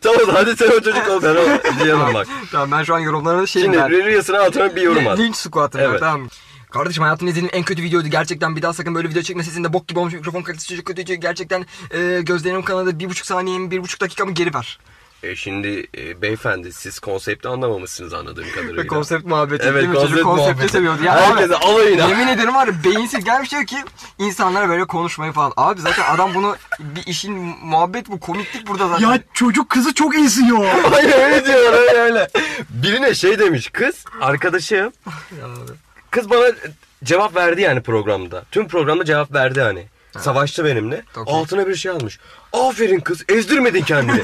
[0.00, 2.26] tamam hadi sen o çocuk ol ben o diyelim bak.
[2.52, 3.90] tamam ben şu an yorumlarını şeyim Şimdi ben.
[3.90, 5.18] Reels'ın altına bir yorum at.
[5.18, 6.00] Linç squat'ım Evet.
[6.00, 6.28] tamam.
[6.70, 8.08] Kardeşim hayatımda izlediğim en kötü videoydu.
[8.08, 9.42] Gerçekten bir daha sakın böyle video çekme.
[9.42, 10.14] Sesinde bok gibi olmuş.
[10.14, 11.02] Mikrofon kalitesi çocuk kötü.
[11.14, 14.78] Gerçekten e, gözlerimin kanadı bir buçuk saniyemi, bir buçuk dakikamı geri ver.
[15.22, 18.86] E şimdi e, beyefendi siz konsepti anlamamışsınız anladığım kadarıyla.
[18.86, 19.94] konsept muhabbeti Evet, değil mi?
[19.94, 20.72] konsept Çocuk konsepti muhabbeti.
[20.72, 21.04] seviyordu.
[21.04, 22.08] Ya Herkese abi, alayına.
[22.08, 23.76] Yemin ederim var ya beyinsiz gelmiş diyor ki
[24.18, 25.52] insanlara böyle konuşmayı falan.
[25.56, 29.08] Abi zaten adam bunu bir işin muhabbet bu komiklik burada zaten.
[29.10, 30.64] Ya çocuk kızı çok eziyor.
[30.90, 32.30] Hayır öyle diyor öyle öyle.
[32.70, 34.92] Birine şey demiş kız arkadaşım.
[36.10, 36.46] Kız bana
[37.04, 38.44] cevap verdi yani programda.
[38.50, 39.86] Tüm programda cevap verdi hani.
[40.18, 41.02] Savaştı benimle.
[41.16, 41.34] Okey.
[41.34, 42.18] Altına bir şey almış.
[42.52, 44.22] Aferin kız ezdirmedin kendini.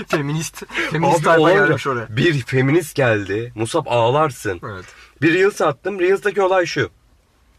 [0.08, 0.62] feminist.
[0.90, 2.16] Feminist Abi olunca gelmiş oraya.
[2.16, 3.52] bir feminist geldi.
[3.54, 4.60] Musab ağlarsın.
[4.64, 4.84] Evet.
[5.22, 6.00] Bir Reels attım.
[6.00, 6.90] Reels'taki olay şu.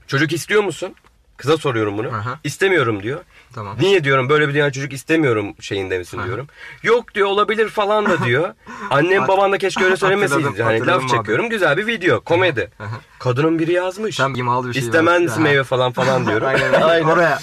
[0.08, 0.96] Çocuk istiyor musun?
[1.38, 2.08] Kıza soruyorum bunu.
[2.08, 2.40] Aha.
[2.44, 3.20] İstemiyorum diyor.
[3.54, 3.78] Tamam.
[3.80, 6.48] Niye diyorum böyle bir dünya çocuk istemiyorum şeyinde misin diyorum.
[6.84, 8.54] Yok diyor olabilir falan da diyor.
[8.90, 10.64] Annem baban da keşke öyle söylemeseydi.
[10.64, 12.72] Hani laf çekiyorum güzel bir video komedi.
[12.80, 13.00] Aha.
[13.20, 14.18] Kadının biri yazmış.
[14.18, 15.40] Tam bir şey İstemez Aha.
[15.40, 16.48] meyve falan falan diyorum.
[16.84, 17.04] Aynen.
[17.04, 17.40] Oraya.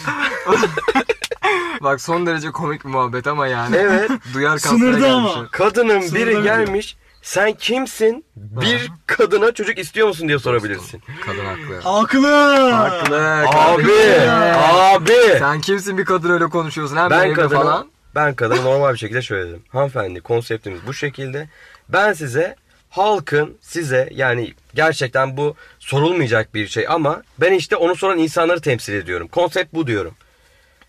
[1.80, 3.76] Bak son derece komik bir muhabbet ama yani.
[3.76, 4.10] Evet.
[4.34, 5.48] Duyar Sınırda ama.
[5.50, 6.42] Kadının Sınırda biri video.
[6.42, 6.96] gelmiş.
[7.22, 8.24] Sen kimsin?
[8.36, 11.02] Bir kadına çocuk istiyor musun diye sorabilirsin.
[11.26, 11.80] Kadın haklı.
[11.80, 12.70] Haklı.
[12.70, 13.38] Haklı.
[13.46, 14.30] Abi, kardeşim.
[14.30, 15.38] abi.
[15.38, 16.96] Sen kimsin bir kadın öyle konuşuyorsun?
[16.96, 17.88] Hem Ben kadına, falan.
[18.14, 19.62] ben kadına normal bir şekilde söyledim.
[19.68, 21.48] Hanımefendi konseptimiz bu şekilde.
[21.88, 22.56] Ben size
[22.90, 28.92] halkın size yani gerçekten bu sorulmayacak bir şey ama ben işte onu soran insanları temsil
[28.94, 29.28] ediyorum.
[29.28, 30.14] Konsept bu diyorum.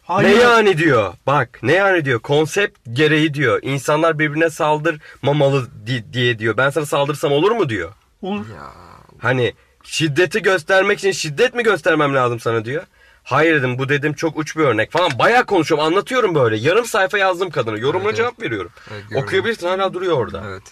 [0.04, 0.38] Hayır.
[0.38, 1.14] Ne yani diyor.
[1.28, 2.20] Bak ne yani diyor.
[2.20, 3.60] Konsept gereği diyor.
[3.64, 6.58] İnsanlar birbirine saldırmamalı di- diye diyor.
[6.58, 7.92] Ben sana saldırsam olur mu diyor.
[8.22, 8.46] Olur.
[8.50, 8.72] Ya.
[9.20, 12.84] Hani şiddeti göstermek için şiddet mi göstermem lazım sana diyor.
[13.24, 15.12] Hayır dedim bu dedim çok uç bir örnek falan.
[15.20, 16.56] Bayağı konuşuyorum anlatıyorum böyle.
[16.58, 17.78] Yarım sayfa yazdım kadına.
[17.78, 18.72] Yorumuna Evet, cevap veriyorum.
[18.94, 19.24] Evet.
[19.24, 20.44] Okuyabilirsin hala duruyor orada.
[20.48, 20.64] Evet.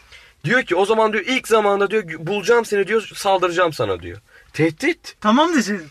[0.43, 4.17] Diyor ki o zaman diyor ilk zamanda diyor bulacağım seni diyor saldıracağım sana diyor.
[4.53, 5.15] Tehdit.
[5.21, 5.81] Tamam desin.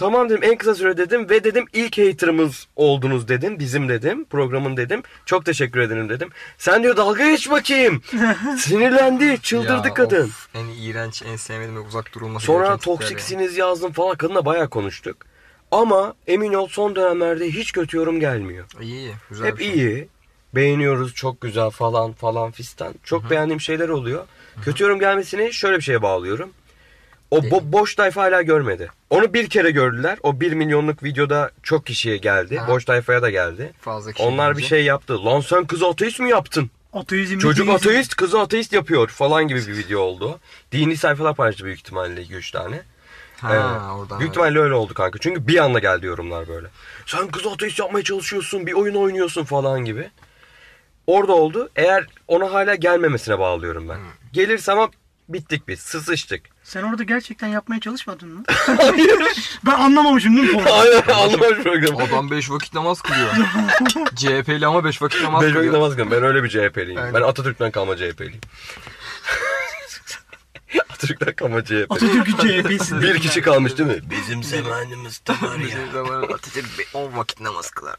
[0.00, 3.58] Tamam dedim en kısa süre dedim ve dedim ilk haterımız oldunuz dedim.
[3.58, 5.02] Bizim dedim programın dedim.
[5.26, 6.28] Çok teşekkür ederim dedim.
[6.58, 8.02] Sen diyor dalga geç bakayım.
[8.58, 10.24] Sinirlendi çıldırdı Ya, kadın.
[10.24, 15.16] of, en iğrenç, en sevmediğim ve uzak durulması Sonra toksiksiniz yazdım falan kadınla bayağı konuştuk.
[15.70, 18.66] Ama emin ol son dönemlerde hiç kötü yorum gelmiyor.
[18.74, 18.84] yani.
[18.86, 19.12] İyi.
[19.30, 19.74] Güzel Hep şey.
[19.74, 20.08] iyi.
[20.54, 22.94] Beğeniyoruz çok güzel falan falan fistan.
[23.04, 24.26] Çok beğendiğim şeyler oluyor.
[24.62, 26.50] Kötü yorum gelmesini şöyle bir şeye bağlıyorum.
[27.30, 28.90] O bo- boş tayfa hala görmedi.
[29.10, 30.18] Onu bir kere gördüler.
[30.22, 32.56] O bir milyonluk videoda çok kişiye geldi.
[32.58, 32.68] Ha.
[32.68, 33.72] Boş tayfaya da geldi.
[33.80, 34.68] Fazla kişi Onlar bir gelince.
[34.68, 35.24] şey yaptı.
[35.24, 36.70] Lan sen kızı ateist mi yaptın?
[36.92, 37.38] Ateizm.
[37.38, 37.88] Çocuk ateizm.
[37.88, 40.38] ateist, kızı ateist yapıyor falan gibi bir video oldu.
[40.72, 42.82] Dini sayfalar paylaştı büyük ihtimalle 2-3 tane.
[43.40, 43.64] Ha, Evet.
[44.00, 44.18] oradan.
[44.20, 45.18] Büyük ihtimalle öyle oldu kanka.
[45.18, 46.66] Çünkü bir anda geldi yorumlar böyle.
[47.06, 50.10] Sen kız ateist yapmaya çalışıyorsun, bir oyun oynuyorsun falan gibi.
[51.06, 51.68] Orada oldu.
[51.76, 53.98] Eğer ona hala gelmemesine bağlıyorum ben.
[54.32, 54.88] Gelirse ama
[55.28, 55.80] bittik biz.
[55.80, 56.42] Sısıştık.
[56.70, 58.42] Sen orada gerçekten yapmaya çalışmadın mı?
[59.66, 60.72] ben anlamamışım değil mi konu?
[60.74, 62.02] Aynen anlamamış programı.
[62.02, 63.30] Adam 5 vakit namaz kılıyor.
[64.16, 65.64] CHP'li ama 5 vakit namaz Ben kılıyor.
[65.64, 66.12] çok namaz kılıyorum.
[66.12, 66.98] Ben öyle bir CHP'liyim.
[67.00, 67.14] Aynen.
[67.14, 68.40] Ben Atatürk'ten kalma CHP'liyim.
[70.90, 71.86] Atatürk'ten kalma CHP.
[71.90, 73.00] Atatürk'ün CHP'si.
[73.00, 74.00] Bir kişi kalmış değil mi?
[74.10, 75.66] Bizim zamanımız var ya.
[75.66, 77.96] Bizim zamanımızda Atatürk 10 vakit namaz kılar.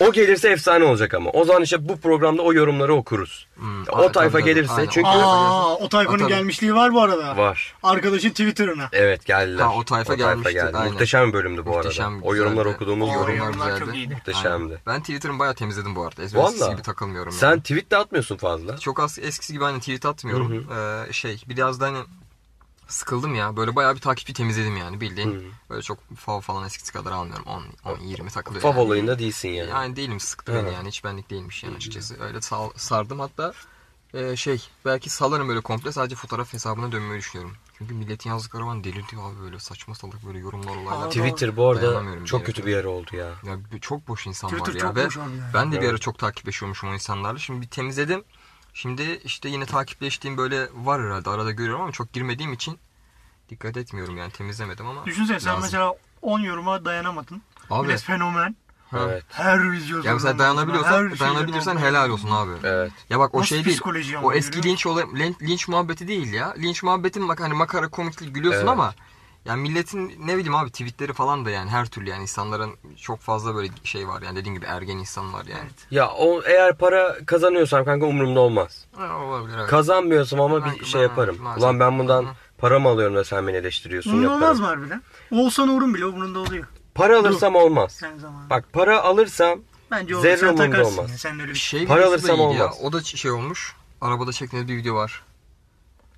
[0.00, 1.30] O gelirse efsane olacak ama.
[1.30, 3.46] O zaman işte bu programda o yorumları okuruz.
[3.56, 6.28] Hmm, o tayfa tabii, gelirse Aynen, çünkü Aa, o tayfanın Tabii.
[6.28, 7.36] gelmişliği var bu arada.
[7.36, 7.74] var.
[7.82, 8.88] Arkadaşın Twitter'ına.
[8.92, 9.62] Evet geldiler.
[9.62, 10.92] Ha, o tayfa gelmişti, aynen.
[10.92, 12.26] Muhteşem bir bölümdü bu Muhteşem, arada.
[12.26, 12.76] O yorumlar güzeldi.
[12.76, 13.28] okuduğumuz O yorum.
[13.36, 13.96] yorumlar yorumlar çok güzeldi.
[13.96, 14.14] iyiydi.
[14.14, 14.64] Muhteşemdi.
[14.64, 14.78] Aynen.
[14.86, 16.22] Ben Twitter'ımı bayağı temizledim bu arada.
[16.22, 17.40] Eskisi gibi takılmıyorum yani.
[17.40, 18.78] Sen tweet de atmıyorsun fazla.
[18.78, 20.66] Çok az eskisi gibi hani tweet atmıyorum.
[21.08, 21.98] Ee, şey biraz da hani
[22.88, 23.56] sıkıldım ya.
[23.56, 25.34] Böyle bayağı bir takipçi temizledim yani bildiğin.
[25.34, 25.42] Hı.
[25.70, 27.46] Böyle çok fav falan eskisi kadar almıyorum.
[27.46, 28.62] 10, 10 20 takılıyor.
[28.62, 28.80] Fav yani.
[28.80, 29.70] olayında değilsin yani.
[29.70, 32.22] Yani değilim sıktı beni yani hiç benlik değilmiş yani açıkçası.
[32.22, 33.52] Öyle sal- sardım hatta
[34.14, 37.56] e, şey belki salarım böyle komple sadece fotoğraf hesabına dönmeyi düşünüyorum.
[37.78, 41.06] Çünkü milletin yazdıkları bana delirtiyor abi böyle saçma salak böyle yorumlar olaylar.
[41.06, 43.26] Aa, Twitter bu arada çok kötü bir yer oldu ya.
[43.26, 46.90] Ya çok boş insan Twitter var ya çok ve ben de bir ara çok takipleşiyormuşum
[46.90, 47.38] o insanlarla.
[47.38, 48.24] Şimdi bir temizledim.
[48.74, 52.78] Şimdi işte yine takipleştiğim böyle var herhalde arada görüyorum ama çok girmediğim için
[53.48, 55.06] dikkat etmiyorum yani temizlemedim ama.
[55.06, 55.62] Düşünsene sen lazım.
[55.62, 57.42] mesela 10 yoruma dayanamadın.
[57.70, 58.56] Abi Millet fenomen.
[58.98, 59.24] Evet.
[59.28, 62.50] Her video Ya mesela dayanabiliyorsan, dayanabilirsen helal olsun abi.
[62.64, 62.92] Evet.
[63.10, 63.80] Ya bak o Nasıl şey değil.
[64.22, 66.54] O eski linç olay, linç, linç muhabbeti değil ya.
[66.58, 68.70] Linç muhabbetin bak hani makara komiklik gülüyorsun Evet.
[68.70, 68.94] ama
[69.44, 73.54] yani milletin ne bileyim abi tweetleri falan da yani her türlü yani insanların çok fazla
[73.54, 75.68] böyle şey var yani dediğin gibi ergen insan var yani.
[75.90, 78.84] Ya o eğer para kazanıyorsam kanka umurumda olmaz.
[78.96, 79.66] Ha, olabilir evet.
[79.70, 81.36] Kazanmıyorsam ama Kanka bir şey ben- yaparım.
[81.40, 81.62] maalesef.
[81.64, 82.28] Ulan ben bundan Hı
[82.58, 84.32] para mı alıyorum da sen beni eleştiriyorsun yaparım.
[84.42, 85.02] olmaz mı harbiden?
[85.30, 86.64] Olsan uğrun bile umurunda oluyor.
[86.94, 87.92] Para alırsam olmaz.
[87.92, 88.50] Sen zamanında.
[88.50, 89.58] Bak para alırsam
[89.90, 91.10] Bence o zerre sen umurumda takarsın olmaz.
[91.10, 91.18] ya.
[91.18, 92.64] Sen öyle bir şey Para alırsam iyiydi ya.
[92.64, 92.78] olmaz.
[92.82, 93.76] O da şey olmuş.
[94.00, 95.22] Arabada çektiğiniz bir video var.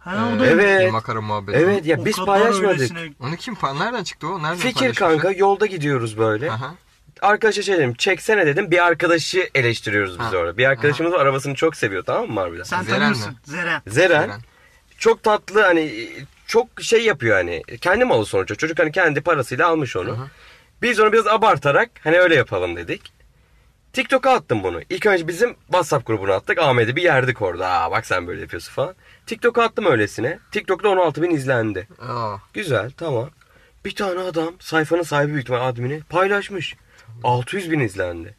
[0.07, 0.93] Ha, Ee, o da Evet.
[0.93, 1.59] Makara muhabbeti.
[1.59, 2.69] Evet ya O biz paylaşmadık.
[2.81, 4.43] öylesine- Onu kim pa- Nereden çıktı o?
[4.43, 6.51] Nereden Fikir kanka yolda gidiyoruz böyle.
[6.51, 6.75] Aha.
[7.23, 10.37] Arkadaşa şey dedim çeksene dedim bir arkadaşı eleştiriyoruz biz Ha.
[10.37, 10.59] orada.
[10.59, 12.63] Bir arkadaşımız arabasını çok seviyor tamam mı harbiden?
[12.63, 13.29] Sen Zeren tanıyorsun.
[13.31, 13.37] mi?
[13.45, 13.83] Zeren.
[13.87, 14.41] Zeren Eren.
[14.99, 16.09] çok tatlı hani
[16.47, 20.09] çok şey yapıyor hani kendi malı sonuçta çocuk hani kendi parasıyla almış onu.
[20.09, 20.27] Hı hı.
[20.83, 23.13] Biz onu biraz abartarak hani öyle yapalım dedik.
[23.93, 24.81] TikTok'a attım bunu.
[24.91, 26.59] İlk önce bizim WhatsApp grubuna attık.
[26.59, 27.69] Ahmet'i bir yerdik orada.
[27.69, 28.95] Aa, bak sen böyle yapıyorsun falan.
[29.27, 30.39] TikTok'a attım öylesine.
[30.53, 31.89] TikTok'ta 16 bin izlendi.
[32.01, 33.31] Aa, Güzel tamam.
[33.85, 36.75] Bir tane adam sayfanın sahibi büyük ihtimal admini paylaşmış.
[37.25, 38.35] 600 bin izlendi.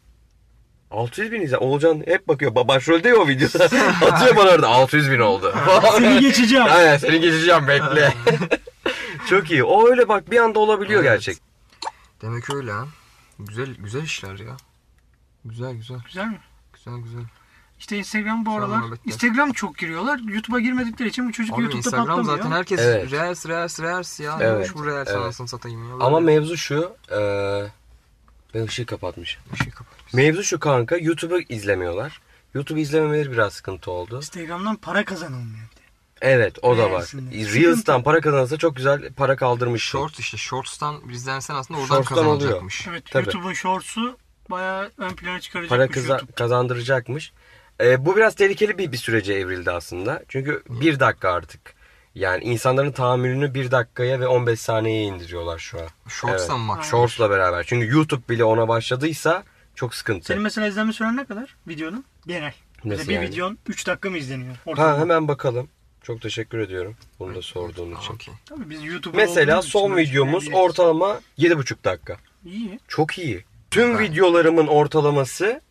[0.91, 1.63] 600 bin izlendi.
[1.63, 2.51] Oğulcan hep bakıyor.
[2.51, 3.63] Ba- Başrolde ya o videoda.
[4.11, 5.55] Atıyor bana orada 600 bin oldu.
[5.97, 6.65] Seni geçeceğim.
[6.69, 8.13] Aynen seni geçeceğim bekle.
[9.29, 9.63] Çok iyi.
[9.63, 11.11] O öyle bak bir anda olabiliyor Evet.
[11.11, 11.37] gerçek.
[12.21, 12.85] demek öyle ha.
[13.39, 14.57] Güzel güzel işler ya.
[15.45, 15.97] Güzel güzel.
[16.05, 16.39] Güzel mi?
[16.73, 17.21] Güzel güzel.
[17.79, 18.77] İşte Instagram bu aralar.
[18.77, 19.13] muhabbetler.
[19.13, 20.19] Instagram çok giriyorlar.
[20.19, 22.37] YouTube'a girmedikleri için bu çocuk Abi YouTube'da Instagram patlamıyor.
[22.37, 23.11] zaten herkes Evet.
[23.11, 24.37] reels reels reels ya.
[24.41, 24.71] Evet.
[24.75, 25.17] Bu reels Evet.
[25.21, 26.05] anasını satayım ya.
[26.05, 26.95] Ama mevzu şu.
[27.11, 27.71] eee
[28.53, 29.41] ben ışığı kapatmışım.
[29.53, 30.13] bir şey kapat.
[30.13, 30.97] Mevzu şu kanka.
[30.97, 32.21] YouTube'u izlemiyorlar.
[32.53, 34.17] YouTube izlememeleri biraz sıkıntı oldu.
[34.17, 35.67] Instagram'dan para kazanılmıyor.
[36.21, 37.03] Evet o da var.
[37.31, 39.83] Reels'tan para kazanırsa çok güzel para kaldırmış.
[39.83, 42.87] Shorts işte Shorts'tan izlensen aslında oradan Shorts'tan kazanacakmış.
[42.87, 43.23] Evet Tabii.
[43.25, 44.17] YouTube'un Shorts'u
[44.49, 46.31] bayağı ön plana çıkaracak para YouTube.
[46.35, 47.31] kazandıracakmış.
[47.81, 50.23] Ee, bu biraz tehlikeli bir, bir sürece evrildi aslında.
[50.27, 51.77] Çünkü bir dakika artık.
[52.15, 55.87] Yani insanların tahammülünü bir dakikaya ve 15 saniyeye indiriyorlar şu an.
[56.07, 56.77] Shorts'tan mı?
[56.83, 57.63] Shorts'la beraber.
[57.67, 59.43] Çünkü YouTube bile ona başladıysa
[59.75, 60.25] çok sıkıntı.
[60.25, 62.05] Senin mesela izlenme süren ne kadar videonun?
[62.27, 62.53] Genel.
[62.83, 63.27] Mesela Nasıl bir yani?
[63.27, 64.55] videon 3 dakika mı izleniyor?
[64.55, 64.99] Ha Ortalama.
[64.99, 65.69] hemen bakalım.
[66.03, 68.13] Çok teşekkür ediyorum bunu da sorduğun Aa, için.
[68.13, 68.33] okey.
[68.45, 72.17] Tabii biz YouTuber Mesela son videomuz ortalama 7,5 dakika.
[72.45, 72.79] İyi.
[72.87, 73.45] Çok iyi.
[73.71, 74.03] Tüm Güzel.
[74.11, 75.61] videolarımın ortalaması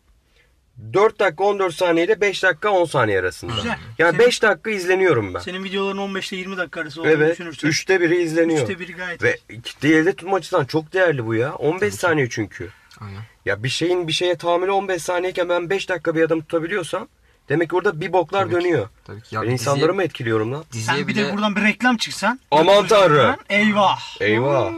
[0.93, 3.53] 4 dakika 14 saniye ile 5 dakika 10 saniye arasında.
[3.55, 3.77] Güzel.
[3.97, 5.39] Yani Senin- 5 dakika izleniyorum ben.
[5.39, 7.31] Senin videoların 15 ile 20 dakika arası olduğunu Evet.
[7.31, 7.63] düşünürsek.
[7.69, 8.61] Üçte biri izleniyor.
[8.61, 11.53] Üçte biri gayet Ve kitle elde tutma açısından çok değerli bu ya.
[11.55, 12.69] 15 saniye çünkü.
[13.01, 13.21] Aynen.
[13.45, 17.07] Ya bir şeyin bir şeye tahammülü 15 saniyeyken ben 5 dakika bir adım tutabiliyorsam
[17.49, 18.55] demek ki orada bir boklar Tabii ki.
[18.59, 18.89] dönüyor.
[19.07, 19.35] Tabii ki.
[19.35, 20.63] Ya ben insanları mı etkiliyorum lan?
[20.71, 22.39] Sen bir bile, de buradan bir reklam çıksan.
[22.51, 23.35] Aman tanrım.
[23.49, 23.99] Eyvah.
[24.21, 24.71] Eyvah.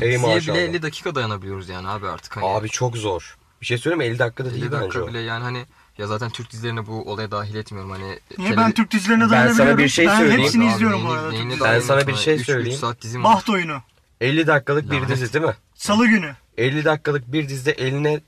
[0.00, 0.54] Ey diziye maşallah.
[0.56, 2.36] bile 50 dakika dayanabiliyoruz yani abi artık.
[2.36, 3.36] Hani Abi çok zor.
[3.64, 4.04] Bir şey söyleyeyim mi?
[4.04, 5.08] 50 dakikada 50 değil bence dakika o.
[5.08, 5.66] bile yani hani
[5.98, 8.18] ya zaten Türk dizilerini bu olaya dahil etmiyorum hani.
[8.38, 9.66] Niye ben Türk dizilerine Ben dayanabiliyorum?
[9.72, 10.42] sana bir şey ben söyleyeyim.
[10.42, 11.30] hepsini Abi izliyorum bu neyini- arada.
[11.30, 12.78] neyini Türk dayanıyorum Ben sana bir şey Üç- üç söyleyeyim.
[12.78, 13.34] saat dizim var.
[13.36, 13.82] Baht oyunu.
[14.20, 15.08] 50 dakikalık bir Lanet.
[15.08, 15.54] dizi değil mi?
[15.74, 16.34] Salı günü.
[16.58, 18.20] 50 dakikalık bir dizide eline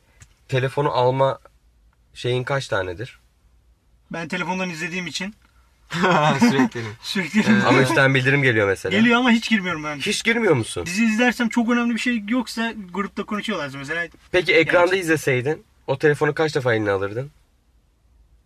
[0.49, 1.38] telefonu alma
[2.14, 3.18] şeyin kaç tanedir?
[4.12, 5.35] Ben telefondan izlediğim için
[6.40, 6.83] Sürekli.
[7.03, 8.99] sürekli Ama üstten bildirim geliyor mesela.
[8.99, 9.96] geliyor ama hiç girmiyorum ben.
[9.96, 10.87] Hiç girmiyor musun?
[10.87, 14.07] Dizi izlersem çok önemli bir şey yoksa grupta konuşuyorlar mesela.
[14.33, 17.31] Peki ekranda Gerçi- izleseydin o telefonu kaç defa eline alırdın?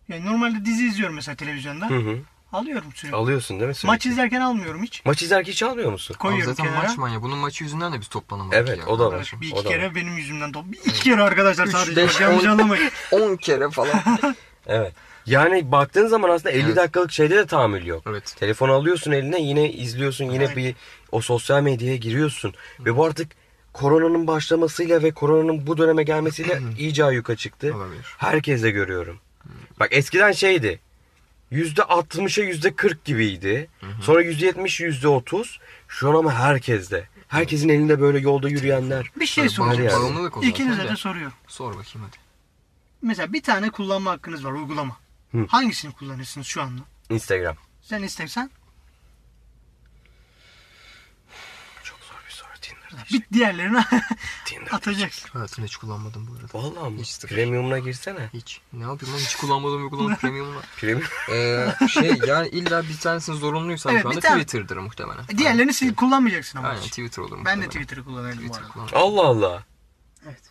[0.07, 1.89] Yani normalde dizi izliyorum mesela televizyonda.
[1.89, 2.17] Hı hı.
[2.53, 3.15] Alıyorum sürekli.
[3.17, 3.87] Alıyorsun değil mi sürekli?
[3.87, 5.05] Maç izlerken almıyorum hiç.
[5.05, 6.13] Maç izlerken hiç almıyor musun?
[6.13, 6.87] Abi Koyuyorum zaten kenara.
[6.87, 7.21] maç manyağı.
[7.21, 8.85] Bunun maçı yüzünden de biz toplanamadık Evet, ya.
[8.85, 9.11] o da var.
[9.11, 9.41] kardeşim.
[9.41, 10.71] Bir O iki da kere benim yüzümden top.
[10.71, 11.95] Bir iki kere arkadaşlar Üç, sadece.
[11.95, 12.49] beş, Bak, yanlış on.
[12.49, 12.91] anlamayın.
[13.11, 13.93] 10 kere falan.
[14.67, 14.93] Evet.
[15.25, 16.75] Yani baktığın zaman aslında 50 Evet.
[16.75, 18.03] dakikalık şeyde de tahammül yok.
[18.07, 18.35] evet.
[18.39, 20.55] Telefonu alıyorsun eline yine izliyorsun yine Evet.
[20.57, 20.75] bir
[21.11, 22.53] o sosyal medyaya giriyorsun.
[22.79, 23.31] Ve bu artık
[23.73, 27.75] koronanın başlamasıyla ve koronanın bu döneme gelmesiyle iyice ayyuka çıktı.
[27.75, 28.05] Olabilir.
[28.17, 29.19] Herkes de görüyorum.
[29.79, 30.79] Bak eskiden şeydi.
[31.51, 33.69] %60'a %40 gibiydi.
[34.01, 35.57] Sonra %70, %30.
[35.87, 37.09] Şu an ama herkeste.
[37.27, 39.11] Herkesin elinde böyle yolda yürüyenler.
[39.19, 39.89] Bir şey soracağım.
[40.41, 40.47] yani.
[40.49, 40.89] İkinize de.
[40.89, 41.33] de soruyorum.
[41.47, 42.17] Sor bakayım hadi.
[43.01, 44.97] Mesela bir tane kullanma hakkınız var uygulama.
[45.31, 45.45] Hı.
[45.49, 46.81] Hangisini kullanırsınız şu anda?
[47.09, 47.55] Instagram.
[47.81, 48.49] Sen istersen
[51.83, 53.07] Çok zor bir soru Tinder.
[53.11, 53.83] bir diğerlerini
[54.45, 54.71] Tinder.
[54.71, 55.29] atacaksın.
[55.29, 56.47] Hayatımda hiç kullanmadım bu arada.
[56.79, 56.99] Vallahi mı?
[57.01, 57.35] Hiç sıfır.
[57.35, 58.29] Premium'una girsene.
[58.33, 58.61] Hiç.
[58.73, 60.61] Ne yapayım lan hiç kullanmadığım uygulama premium'la.
[60.77, 61.07] Premium.
[61.31, 65.27] Ee, şey yani illa bir tanesini zorunluysam Evet, şu anda bir tane- Twitter'dır muhtemelen.
[65.37, 66.67] Diğerlerini sil kullanmayacaksın ama.
[66.67, 67.69] Aynen Twitter olur Ben de muhtemelen.
[67.69, 68.73] Twitter'ı kullanırdım bu Twitter arada.
[68.73, 69.01] kullan.
[69.01, 69.63] Allah Allah.
[70.25, 70.41] Evet.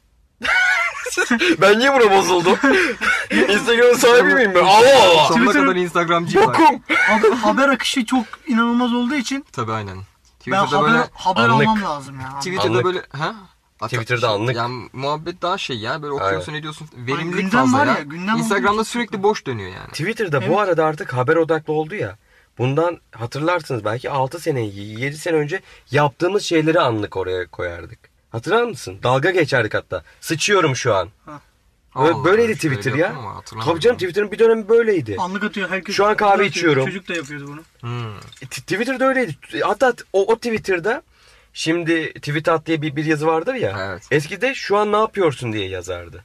[1.61, 2.57] Ben niye buna bozuldum?
[3.49, 4.64] Instagram'ın sahibi miyim ben?
[4.64, 5.29] Allah Allah.
[5.29, 6.46] Sonuna Twitter'ın- kadar Instagramcı var.
[6.49, 6.81] Bokum.
[6.96, 9.96] Haber, haber akışı çok inanılmaz olduğu için Tabii aynen.
[9.96, 10.05] ben
[10.38, 11.68] Twitter'da haber, böyle haber anlık.
[11.68, 12.38] almam lazım ya.
[12.38, 12.85] Twitter'da Anlık.
[12.85, 13.35] böyle ha?
[13.81, 14.57] Hatta Twitter'da şey, anlık.
[14.57, 16.88] Yani muhabbet daha şey ya böyle okuyorsun ediyorsun.
[16.96, 17.92] Verimlilik gündem fazla var ya.
[17.92, 19.88] ya, gündem olduğu Instagram'da için sürekli boş dönüyor yani.
[19.88, 20.49] Twitter'da Evet.
[20.51, 22.16] bu arada artık haber odaklı oldu ya.
[22.59, 28.10] Bundan hatırlarsınız belki 6 sene 7 sene önce yaptığımız şeyleri anlık oraya koyardık.
[28.30, 28.98] Hatırlar mısın?
[29.02, 30.02] Dalga geçerdik hatta.
[30.20, 31.08] Sıçıyorum şu an.
[31.96, 33.14] Böyle- Allah böyleydi Twitter ya.
[33.64, 35.16] Tabii canım Twitter'ın bir dönemi böyleydi.
[35.18, 35.96] Anlık atıyor herkes.
[35.96, 36.84] Şu an kahve içiyorum.
[36.86, 37.60] Çocuk da yapıyordu bunu.
[37.80, 38.16] Hmm.
[38.42, 39.36] E, Twitter'da öyleydi.
[39.62, 41.02] Hatta o, o Twitter'da
[41.52, 43.76] şimdi tweet at diye bir, bir yazı vardır ya.
[43.90, 44.02] Evet.
[44.10, 46.24] Eskide şu an ne yapıyorsun diye yazardı.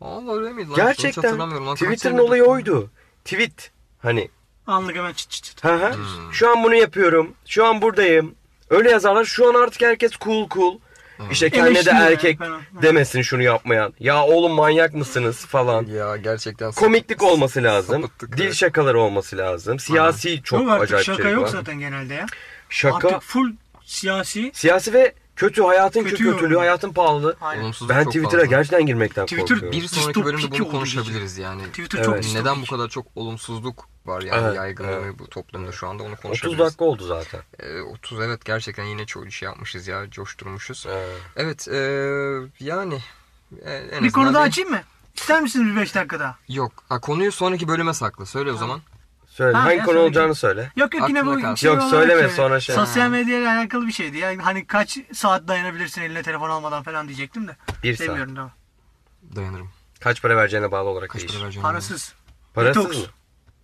[0.00, 0.76] Allah öyle miydi lan?
[0.76, 1.76] Gerçekten hatırlamıyorum lan.
[1.76, 2.90] Kaç Twitter'ın olayı oydu.
[3.24, 3.70] Tweet.
[3.98, 4.28] Hani
[4.66, 5.64] Anlık hemen çıt çıt çıt.
[5.64, 5.92] Hı hı.
[5.94, 6.32] Hmm.
[6.32, 7.34] Şu an bunu yapıyorum.
[7.46, 8.34] Şu an buradayım.
[8.70, 9.24] Öyle yazarlar.
[9.24, 10.78] Şu an artık herkes cool cool.
[11.30, 12.60] İşte kendine de Eleştiriyor erkek falan.
[12.82, 13.94] demesin şunu yapmayan.
[14.00, 15.86] Ya oğlum manyak mısınız falan.
[15.86, 16.72] Ya gerçekten.
[16.72, 18.02] Komiklik olması lazım.
[18.02, 18.54] Sapıttık, Dil evet.
[18.54, 19.78] şakaları olması lazım.
[19.78, 21.48] Siyasi çok yok artık acayip şaka içerik yok var.
[21.48, 22.26] zaten genelde ya.
[22.68, 23.52] Şaka, Artık full
[23.84, 24.50] siyasi.
[24.54, 27.36] siyasi ve kötü hayatın Kötü kötülüğü, hayatın pahalı.
[27.40, 27.62] Aynen.
[27.62, 28.56] Olumsuzluk Ben çok Twitter'a fazla.
[28.56, 29.72] gerçekten girmekten Twitter korkuyorum.
[29.72, 31.62] Bir sonraki bölümde bunu olduğu konuşabiliriz yani.
[31.62, 32.04] Twitter Evet.
[32.04, 32.46] çok Neden distopik.
[32.46, 35.18] Neden bu kadar çok olumsuzluk var yani Evet, yaygınlığı evet.
[35.18, 36.58] bu toplumda şu anda onu 30 konuşabiliriz.
[36.58, 37.40] dakika oldu zaten.
[37.60, 40.86] Ee, 30 evet gerçekten yine çok şey yapmışız ya coşturmuşuz.
[40.90, 41.78] Ee, Evet ee,
[42.60, 42.98] yani
[43.64, 44.80] e, en Bir konu daha açayım mı?
[45.16, 46.36] İster misiniz bir 5 dakika daha?
[46.48, 48.80] Yok ha, konuyu sonraki bölüme sakla söyle o zaman.
[49.32, 50.06] Söyle Ha, hangi ya konu söyle.
[50.06, 50.72] olacağını söyle.
[50.76, 51.54] Yok yok yine bu kalsın.
[51.54, 52.34] şey Yok, olarak söyleme, söyle.
[52.34, 52.74] sonra şey.
[52.74, 54.18] Sosyal medya ile alakalı bir şeydi.
[54.18, 57.56] Yani hani kaç saat dayanabilirsin eline telefon almadan falan diyecektim de.
[57.82, 58.08] Bir saat.
[58.08, 58.50] Demiyorum tamam.
[59.36, 59.70] Dayanırım.
[60.00, 61.34] Kaç para vereceğine bağlı olarak Kaç değişir.
[61.36, 61.62] para vereceğim?
[61.62, 62.14] Parasız.
[62.54, 62.98] Parasız Detox.
[62.98, 63.06] mı?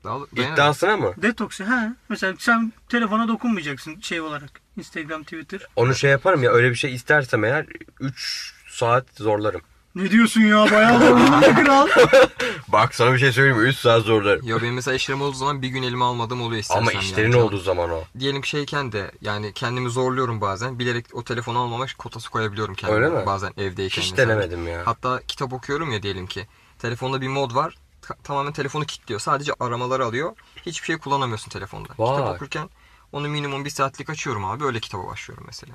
[0.04, 0.54] Daha, dayanırım.
[0.54, 1.14] İddiasına mı?
[1.22, 1.92] Detoks ha.
[2.08, 4.50] Mesela sen telefona dokunmayacaksın şey olarak.
[4.76, 5.60] Instagram, Twitter.
[5.76, 7.66] Onu şey yaparım ya öyle bir şey istersem eğer
[8.00, 9.60] 3 saat zorlarım.
[9.98, 11.88] Ne diyorsun ya bayağı ne kral.
[12.68, 13.68] Bak sana bir şey söyleyeyim mi?
[13.68, 14.46] 3 saat zorlarım.
[14.46, 16.82] Ya benim mesela işlerim olduğu zaman bir gün elime almadığım oluyor istersen.
[16.82, 17.04] Ama yani.
[17.04, 18.04] işlerin Canım- olduğu zaman o.
[18.18, 20.78] Diyelim şeyken de yani kendimi zorluyorum bazen.
[20.78, 23.06] Bilerek o telefonu almamak kotası koyabiliyorum kendime.
[23.06, 23.26] Öyle mi?
[23.26, 24.02] Bazen evdeyken.
[24.02, 24.28] Hiç mesela.
[24.28, 24.82] denemedim ya.
[24.84, 26.46] Hatta kitap okuyorum ya diyelim ki.
[26.78, 27.74] Telefonda bir mod var.
[28.02, 29.20] Ta- tamamen telefonu kilitliyor.
[29.20, 30.32] Sadece aramaları alıyor.
[30.66, 31.88] Hiçbir şey kullanamıyorsun telefonda.
[31.98, 32.16] Vay.
[32.16, 32.70] Kitap okurken
[33.12, 34.64] onu minimum bir saatlik açıyorum abi.
[34.64, 35.74] Öyle kitaba başlıyorum mesela.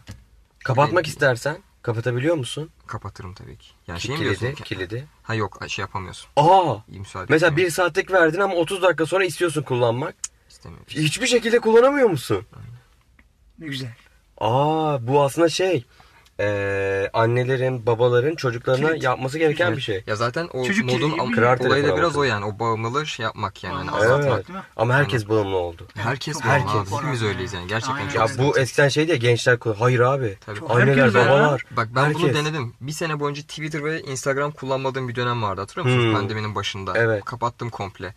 [0.64, 2.70] Kapatmak Benim- istersen kapatabiliyor musun?
[2.88, 3.68] Kapatırım tabii ki.
[3.88, 4.40] Yani şey mi diyorsun?
[4.40, 4.64] Kilidi, ki?
[4.64, 5.08] kilidi.
[5.24, 6.30] Ha yok şey yapamıyorsun.
[6.36, 6.76] Aa!
[6.88, 7.68] Müsaade Mesela etmiyor.
[7.68, 10.16] bir saatlik verdin ama 30 dakika sonra istiyorsun kullanmak.
[10.50, 10.86] İstemiyorum.
[10.90, 12.46] Hiçbir şekilde kullanamıyor musun?
[13.60, 13.94] Ne güzel.
[14.38, 15.86] Aa bu aslında şey
[16.40, 19.04] eee, annelerin babaların çocuklarına Kilit.
[19.04, 19.78] yapması gereken Evet.
[19.78, 20.04] bir şey.
[20.08, 22.46] Ya zaten o Çocuk modun am- Kırar olayı da biraz o yani.
[22.46, 23.92] O bağımlılığı şey yapmak yani.
[23.92, 24.34] Azaltmak.
[24.38, 24.48] Evet.
[24.48, 24.66] Değil mi?
[24.76, 25.88] Ama herkes bağımlı oldu.
[25.96, 26.94] Herkes Çok bağımlı herkes.
[26.94, 26.98] abi.
[27.02, 27.68] Hepimiz öyleyiz yani.
[27.68, 28.10] Gerçekten Aynen.
[28.10, 30.38] çok Ya bu eskiden şeydi ya gençler Hayır abi.
[30.46, 30.60] Tabii.
[30.60, 31.66] Çok- Anneler babalar.
[31.72, 32.36] Bak ben bunu Herkes.
[32.46, 32.74] denedim.
[32.82, 35.62] Bir sene boyunca Twitter ve Instagram kullanmadığım bir dönem vardı.
[35.62, 36.14] Hatırlıyor musunuz?
[36.14, 36.20] Hmm.
[36.22, 36.94] Pandeminin başında.
[36.96, 37.26] Evet.
[37.26, 38.14] Kapattım komple.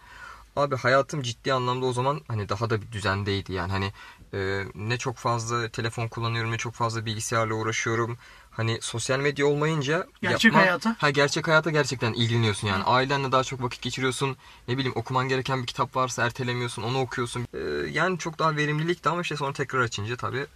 [0.56, 3.92] Abi hayatım ciddi anlamda o zaman hani daha da bir düzendeydi yani hani
[4.34, 8.18] e, ne çok fazla telefon kullanıyorum ne çok fazla bilgisayarla uğraşıyorum.
[8.50, 10.96] Hani sosyal medya olmayınca Gerçek hayata.
[10.98, 12.84] Ha gerçek hayata gerçekten ilgileniyorsun yani.
[12.84, 14.36] Ailenle daha çok vakit geçiriyorsun.
[14.68, 17.46] Ne bileyim okuman gereken bir kitap varsa ertelemiyorsun, onu okuyorsun.
[17.54, 17.58] E,
[17.90, 20.46] yani çok daha verimlilikti ama işte sonra tekrar açınca tabii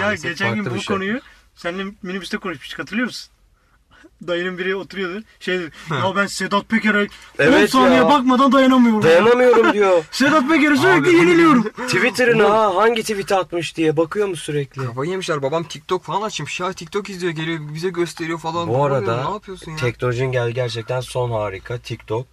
[0.00, 0.96] Ya geçen gün bu şey.
[0.96, 1.20] konuyu
[1.54, 3.33] seninle minibüste konuşmuştuk hatırlıyor musun?
[4.26, 5.22] Dayının biri oturuyordu.
[5.40, 8.08] Şey dedi, ya ben Sedat Peker'e 10 Evet saniye ya.
[8.08, 9.02] bakmadan dayanamıyorum.
[9.02, 10.04] Dayanamıyorum diyor.
[10.10, 11.62] Sedat Peker'e sürekli Abi, yeniliyorum.
[11.62, 14.86] Twitter'ına ha hangi tweet atmış diye bakıyor mu sürekli?
[14.86, 15.42] Kafayı yemişler.
[15.42, 16.72] Babam TikTok falan açmış ya.
[16.72, 18.68] TikTok izliyor geliyor bize gösteriyor falan.
[18.68, 19.76] Bu arada ne yapıyorsun ya?
[19.76, 22.26] teknolojinin gel gerçekten son harika TikTok.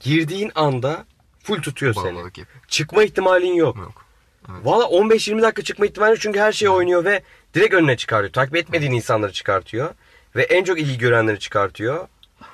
[0.00, 1.04] Girdiğin anda
[1.42, 2.04] full tutuyor seni.
[2.04, 2.64] Bağımlılık yapıyor.
[2.68, 3.76] Çıkma ihtimalin yok.
[3.76, 4.04] Yok.
[4.50, 4.66] Evet.
[4.66, 7.22] Valla 15-20 dakika çıkma ihtimali yok çünkü her şey oynuyor ve
[7.54, 8.32] direkt önüne çıkartıyor.
[8.32, 9.94] Takip etmediğin insanları çıkartıyor.
[10.36, 12.08] Ve en çok ilgi görenleri çıkartıyor.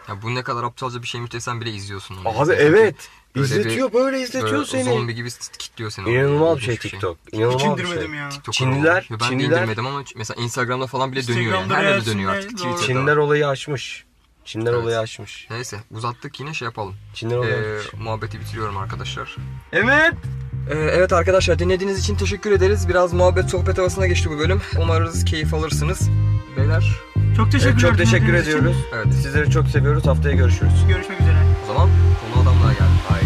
[0.09, 2.16] Ya bu ne kadar aptalca bir şeymiş desen bile izliyorsun.
[2.25, 2.38] onu.
[2.42, 2.95] Abi evet.
[3.37, 4.85] böyle izletiyor böyle bir- izletiyor böyle seni.
[4.85, 6.11] Zombi gibi kilitliyor seni.
[6.11, 7.18] İnanılmaz bir İlginç şey TikTok.
[7.33, 8.18] İnanılmaz Hiç bir indirmedim şey.
[8.18, 8.29] ya.
[8.29, 9.07] TikTok Çinliler-.
[9.11, 11.62] Ben Çinliler- de indirmedim ama mesela Instagram'da falan bile dönüyor yani.
[11.62, 12.51] Instagram'da Her yerde dönüyor artık.
[12.51, 12.57] doğru.
[12.57, 12.87] Twitter'da.
[12.87, 14.05] Çinliler olayı aşmış.
[14.45, 14.83] Çinliler Evet.
[14.83, 15.47] olayı aşmış.
[15.51, 16.95] Neyse uzattık yine şey yapalım.
[17.14, 18.01] Çinliler olayı Ee, aşmış.
[18.03, 19.37] muhabbeti bitiriyorum arkadaşlar.
[19.73, 20.12] Evet.
[20.71, 22.88] Ee, evet arkadaşlar dinlediğiniz için teşekkür ederiz.
[22.88, 24.62] Biraz muhabbet sohbet havasına geçti bu bölüm.
[24.79, 26.09] Umarız keyif alırsınız.
[26.57, 26.85] Beyler
[27.37, 28.59] Çok teşekkür Evet, çok teşekkür dinlediğiniz için.
[28.59, 28.77] ediyoruz.
[28.95, 30.07] evet Sizleri çok seviyoruz.
[30.07, 30.73] Haftaya görüşürüz.
[30.88, 31.37] Görüşmek üzere.
[31.64, 31.88] o zaman
[32.21, 32.99] konu adamlığa geldi.
[33.09, 33.25] Haydi